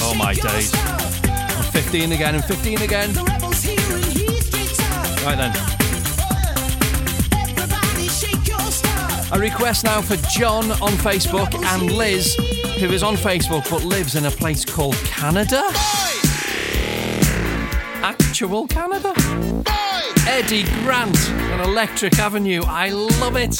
Oh 0.00 0.12
my 0.18 0.34
days. 0.34 0.72
I'm 0.74 1.62
15 1.70 2.10
again 2.10 2.34
and 2.34 2.44
15 2.44 2.82
again. 2.82 3.14
Right 5.24 5.36
then. 5.36 5.54
A 9.32 9.38
request 9.38 9.84
now 9.84 10.02
for 10.02 10.16
John 10.28 10.72
on 10.82 10.94
Facebook 10.98 11.54
and 11.54 11.92
Liz, 11.92 12.34
who 12.80 12.86
is 12.86 13.04
on 13.04 13.14
Facebook 13.14 13.70
but 13.70 13.84
lives 13.84 14.16
in 14.16 14.26
a 14.26 14.32
place 14.32 14.64
called 14.64 14.96
Canada. 15.04 15.62
Actual 18.02 18.66
Canada. 18.66 19.12
Eddie 20.26 20.64
Grant 20.82 21.30
on 21.30 21.60
Electric 21.60 22.18
Avenue. 22.18 22.62
I 22.66 22.88
love 22.88 23.36
it. 23.36 23.54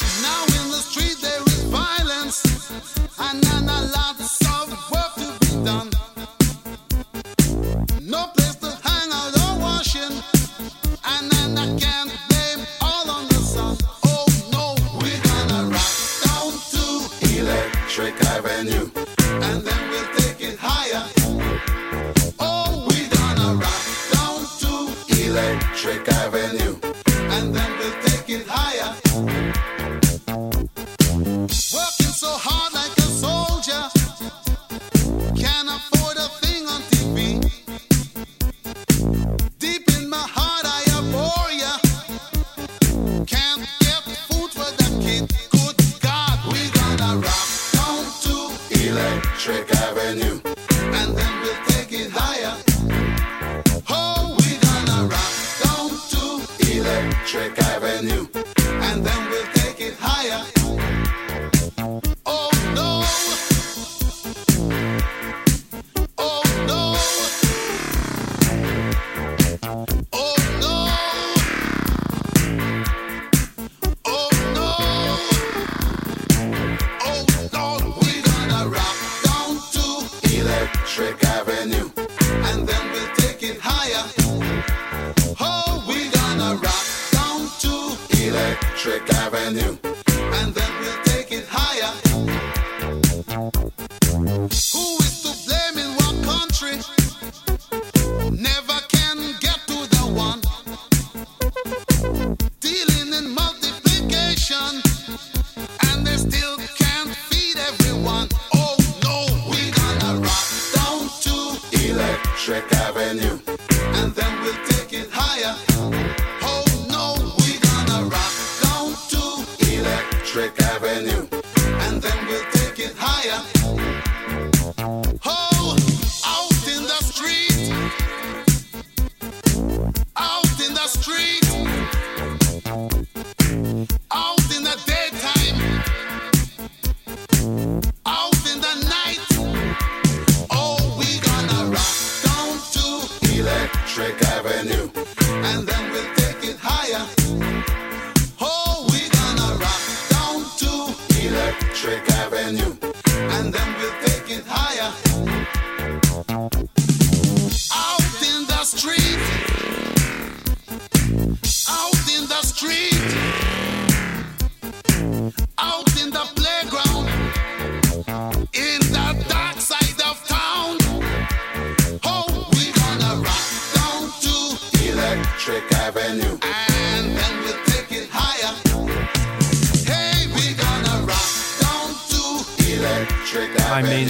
And 153.37 153.53
then 153.53 153.77
we'll 153.77 154.06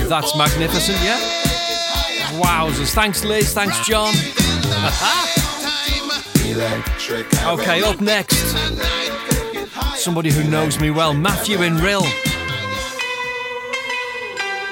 that's 0.07 0.35
magnificent, 0.37 0.97
yeah? 1.03 1.19
Wowzers. 2.41 2.93
Thanks, 2.93 3.23
Liz. 3.23 3.53
Thanks, 3.53 3.79
John. 3.87 4.13
Okay, 7.45 7.83
up 7.83 8.01
next, 8.01 8.55
somebody 9.95 10.31
who 10.31 10.43
knows 10.49 10.79
me 10.79 10.89
well, 10.91 11.13
Matthew 11.13 11.61
in 11.61 11.77
Rhyl. 11.77 12.03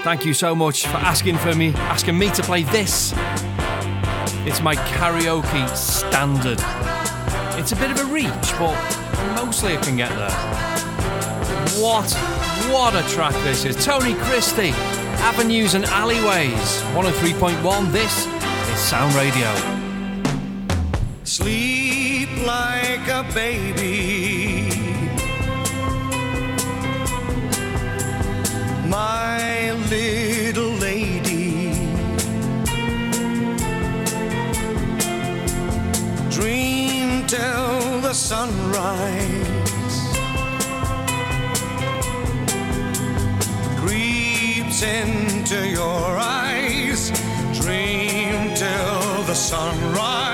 Thank 0.03 0.25
you 0.25 0.33
so 0.33 0.55
much 0.55 0.87
for 0.87 0.97
asking 0.97 1.37
for 1.37 1.53
me, 1.53 1.73
asking 1.75 2.17
me 2.17 2.29
to 2.31 2.43
play 2.43 2.63
this. 2.63 3.13
It's 4.47 4.61
my 4.61 4.75
karaoke 4.75 5.75
standard. 5.75 6.59
It's 7.59 7.71
a 7.71 7.75
bit 7.75 7.91
of 7.91 7.99
a 7.99 8.05
reach, 8.05 8.53
but 8.59 8.75
mostly 9.35 9.75
I 9.75 9.81
can 9.81 9.97
get 9.97 10.09
there. 10.09 10.29
What, 11.81 12.11
what 12.71 12.95
a 12.95 13.07
track 13.09 13.33
this 13.43 13.65
is. 13.65 13.75
Tony 13.83 14.13
Christie, 14.13 14.73
Avenues 15.25 15.73
and 15.73 15.85
Alleyways, 15.85 16.83
103.1. 16.93 17.91
This 17.91 18.27
is 18.69 18.79
Sound 18.79 19.11
Radio. 19.15 19.51
Sleep 21.23 22.29
like 22.45 23.07
a 23.07 23.25
baby. 23.33 24.69
My 28.87 29.71
little 29.89 30.69
lady. 30.73 31.73
Dream 36.29 37.25
till 37.25 37.99
the 38.01 38.13
sunrise. 38.13 39.34
Into 44.83 45.65
your 45.69 46.17
eyes. 46.19 47.09
Dream 47.57 48.53
till 48.53 49.23
the 49.23 49.33
sunrise 49.33 50.24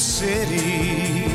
city. 0.00 1.28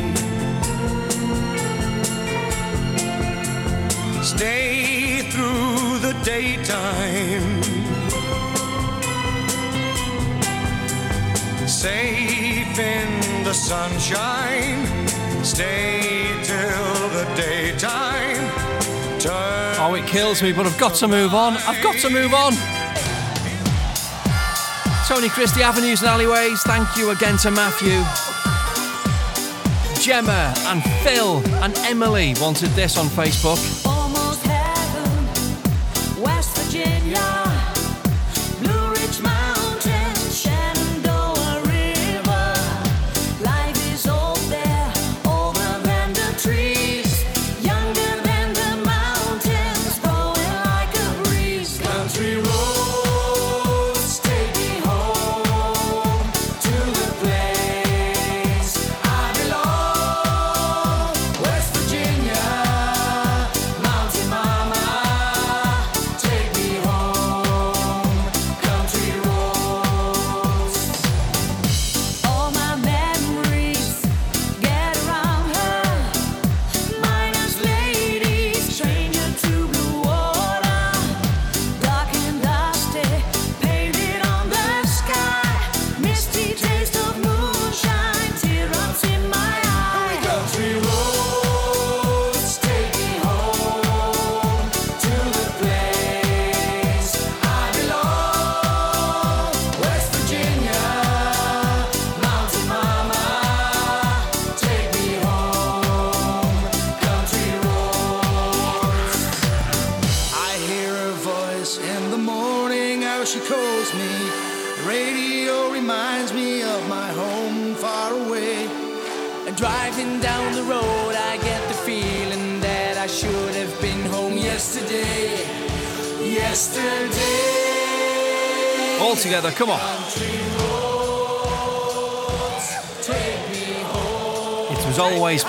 Stay 4.23 5.21
through 5.29 5.99
the 5.99 6.13
daytime. 6.23 7.61
Safe 11.67 12.79
in 12.79 13.43
the 13.43 13.53
sunshine. 13.53 14.87
Stay 15.43 16.25
till 16.43 17.09
the 17.09 17.25
daytime. 17.35 18.49
Turn 19.19 19.75
Oh, 19.77 19.93
it 19.93 20.07
kills 20.07 20.41
me, 20.41 20.51
but 20.51 20.65
I've 20.65 20.79
got 20.79 20.95
to 20.95 21.07
move 21.07 21.35
on. 21.35 21.57
I've 21.67 21.83
got 21.83 21.97
to 21.99 22.09
move 22.09 22.33
on. 22.33 22.53
Tony 25.07 25.29
Christie, 25.29 25.61
Avenues 25.61 26.01
and 26.01 26.09
Alleyways. 26.09 26.63
Thank 26.63 26.97
you 26.97 27.11
again 27.11 27.37
to 27.37 27.51
Matthew. 27.51 28.24
Gemma 30.05 30.53
and 30.67 30.83
Phil 31.01 31.41
and 31.63 31.75
Emily 31.79 32.35
wanted 32.39 32.69
this 32.75 32.95
on 32.95 33.07
Facebook. 33.07 33.74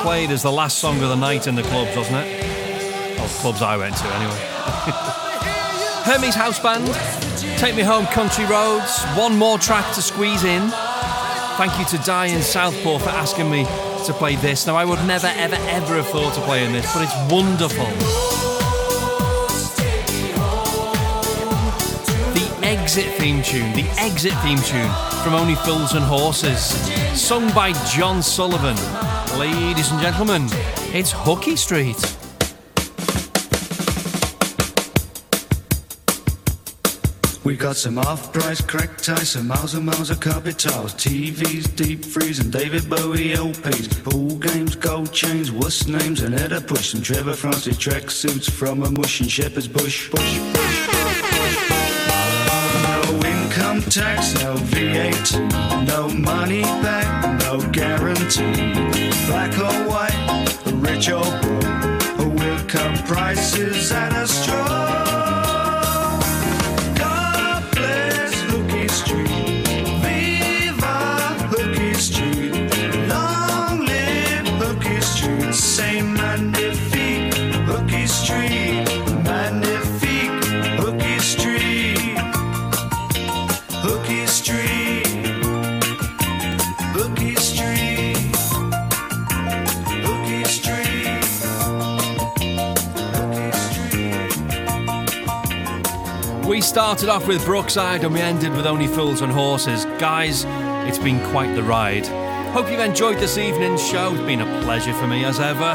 Played 0.06 0.30
as 0.30 0.44
the 0.44 0.52
last 0.52 0.78
song 0.78 1.02
of 1.02 1.08
the 1.08 1.16
night 1.16 1.48
in 1.48 1.56
the 1.56 1.64
clubs, 1.64 1.96
wasn't 1.96 2.16
it? 2.16 2.40
Well, 3.18 3.28
clubs 3.40 3.60
I 3.60 3.76
went 3.76 3.96
to 3.96 4.04
anyway. 4.04 4.38
Hermes 6.06 6.36
House 6.36 6.60
Band, 6.60 6.86
Take 7.58 7.74
Me 7.74 7.82
Home 7.82 8.06
Country 8.06 8.44
Roads, 8.44 9.02
one 9.16 9.36
more 9.36 9.58
track 9.58 9.92
to 9.96 10.00
squeeze 10.00 10.44
in. 10.44 10.70
Thank 11.58 11.76
you 11.80 11.84
to 11.86 11.98
Di 12.04 12.26
in 12.26 12.40
Southport 12.40 13.02
for 13.02 13.08
asking 13.08 13.50
me 13.50 13.64
to 14.04 14.12
play 14.12 14.36
this. 14.36 14.64
Now, 14.64 14.76
I 14.76 14.84
would 14.84 15.04
never, 15.08 15.26
ever, 15.26 15.56
ever 15.56 15.96
have 15.96 16.06
thought 16.06 16.38
of 16.38 16.44
playing 16.44 16.72
this, 16.72 16.94
but 16.94 17.02
it's 17.02 17.32
wonderful. 17.32 17.86
The 22.32 22.64
Exit 22.64 23.12
theme 23.14 23.42
tune, 23.42 23.72
the 23.72 23.88
Exit 23.98 24.34
theme 24.44 24.58
tune 24.58 24.92
from 25.24 25.34
Only 25.34 25.56
Fools 25.56 25.94
and 25.94 26.04
Horses, 26.04 26.62
sung 27.20 27.52
by 27.52 27.72
John 27.88 28.22
Sullivan. 28.22 28.76
Ladies 29.38 29.92
and 29.92 30.00
gentlemen, 30.00 30.46
it's 30.94 31.12
Hooky 31.12 31.56
Street. 31.56 32.00
We 37.44 37.54
got 37.54 37.76
some 37.76 37.98
off-price 37.98 38.62
crack 38.62 38.96
ties, 38.96 39.32
some 39.32 39.48
miles 39.48 39.74
and 39.74 39.84
miles 39.84 40.08
of 40.08 40.20
carpet 40.20 40.58
tiles, 40.58 40.94
TVs, 40.94 41.76
deep 41.76 42.02
freeze, 42.02 42.38
and 42.38 42.50
David 42.50 42.88
Bowie 42.88 43.34
LPs, 43.34 44.02
pool 44.02 44.38
games, 44.38 44.74
gold 44.74 45.12
chains, 45.12 45.52
what's 45.52 45.86
names, 45.86 46.22
and 46.22 46.32
header 46.32 46.62
push, 46.62 46.94
Trevor 47.02 47.34
Francis 47.34 47.76
tracksuits 47.76 48.50
from 48.50 48.84
a 48.84 48.90
mush 48.90 49.20
and 49.20 49.30
Shepherd's 49.30 49.68
Bush. 49.68 50.10
Bush, 50.10 50.52
bush. 50.54 51.35
Tax, 53.90 54.34
no 54.42 54.54
VAT, 54.56 55.32
no 55.86 56.08
money 56.08 56.62
back, 56.82 57.40
no 57.40 57.60
guarantee. 57.70 58.72
Black 59.26 59.56
or 59.58 59.72
white, 59.88 60.46
rich 60.74 61.08
or 61.08 61.22
poor, 61.22 62.28
we'll 62.28 62.64
cut 62.66 63.04
prices 63.06 63.92
at 63.92 64.12
a 64.12 64.26
straw. 64.26 64.65
Started 96.76 97.08
off 97.08 97.26
with 97.26 97.42
Brookside 97.46 98.04
and 98.04 98.12
we 98.12 98.20
ended 98.20 98.52
with 98.54 98.66
Only 98.66 98.86
Fools 98.86 99.22
and 99.22 99.32
Horses. 99.32 99.86
Guys, 99.98 100.44
it's 100.86 100.98
been 100.98 101.24
quite 101.30 101.54
the 101.54 101.62
ride. 101.62 102.06
Hope 102.52 102.70
you've 102.70 102.80
enjoyed 102.80 103.16
this 103.16 103.38
evening's 103.38 103.82
show. 103.82 104.12
It's 104.12 104.22
been 104.24 104.42
a 104.42 104.62
pleasure 104.62 104.92
for 104.92 105.06
me 105.06 105.24
as 105.24 105.40
ever. 105.40 105.74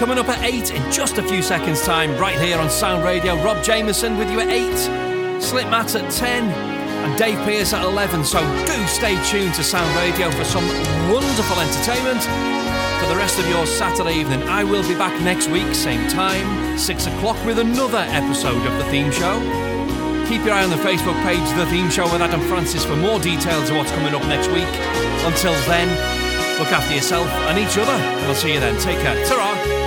Coming 0.00 0.18
up 0.18 0.28
at 0.28 0.42
8 0.42 0.72
in 0.72 0.90
just 0.90 1.18
a 1.18 1.22
few 1.22 1.42
seconds' 1.42 1.86
time, 1.86 2.18
right 2.18 2.36
here 2.40 2.58
on 2.58 2.68
Sound 2.70 3.04
Radio. 3.04 3.40
Rob 3.44 3.62
Jameson 3.62 4.18
with 4.18 4.28
you 4.32 4.40
at 4.40 4.48
8, 4.48 4.72
Slipmatt 5.40 5.94
at 5.94 6.10
10, 6.10 6.42
and 6.42 7.16
Dave 7.16 7.38
Pearce 7.46 7.72
at 7.72 7.84
11. 7.84 8.24
So 8.24 8.40
do 8.66 8.86
stay 8.88 9.14
tuned 9.30 9.54
to 9.54 9.62
Sound 9.62 9.96
Radio 9.96 10.28
for 10.32 10.42
some 10.42 10.66
wonderful 11.08 11.60
entertainment 11.60 12.71
for 13.02 13.08
the 13.08 13.16
rest 13.16 13.38
of 13.40 13.48
your 13.48 13.66
Saturday 13.66 14.14
evening. 14.14 14.42
I 14.44 14.62
will 14.62 14.86
be 14.86 14.94
back 14.94 15.20
next 15.22 15.48
week, 15.48 15.74
same 15.74 16.08
time, 16.08 16.78
6 16.78 17.06
o'clock, 17.06 17.44
with 17.44 17.58
another 17.58 17.98
episode 17.98 18.64
of 18.64 18.78
The 18.78 18.84
Theme 18.84 19.10
Show. 19.10 19.40
Keep 20.28 20.44
your 20.44 20.54
eye 20.54 20.62
on 20.62 20.70
the 20.70 20.76
Facebook 20.76 21.20
page, 21.24 21.42
The 21.58 21.66
Theme 21.66 21.90
Show 21.90 22.04
with 22.04 22.22
Adam 22.22 22.40
Francis, 22.42 22.84
for 22.84 22.94
more 22.94 23.18
details 23.18 23.70
of 23.70 23.76
what's 23.76 23.90
coming 23.90 24.14
up 24.14 24.22
next 24.26 24.48
week. 24.48 24.70
Until 25.26 25.52
then, 25.66 25.88
look 26.60 26.70
after 26.70 26.94
yourself 26.94 27.26
and 27.26 27.58
each 27.58 27.76
other. 27.76 27.96
We'll 28.26 28.36
see 28.36 28.54
you 28.54 28.60
then. 28.60 28.80
Take 28.80 29.00
care. 29.00 29.26
ta 29.26 29.81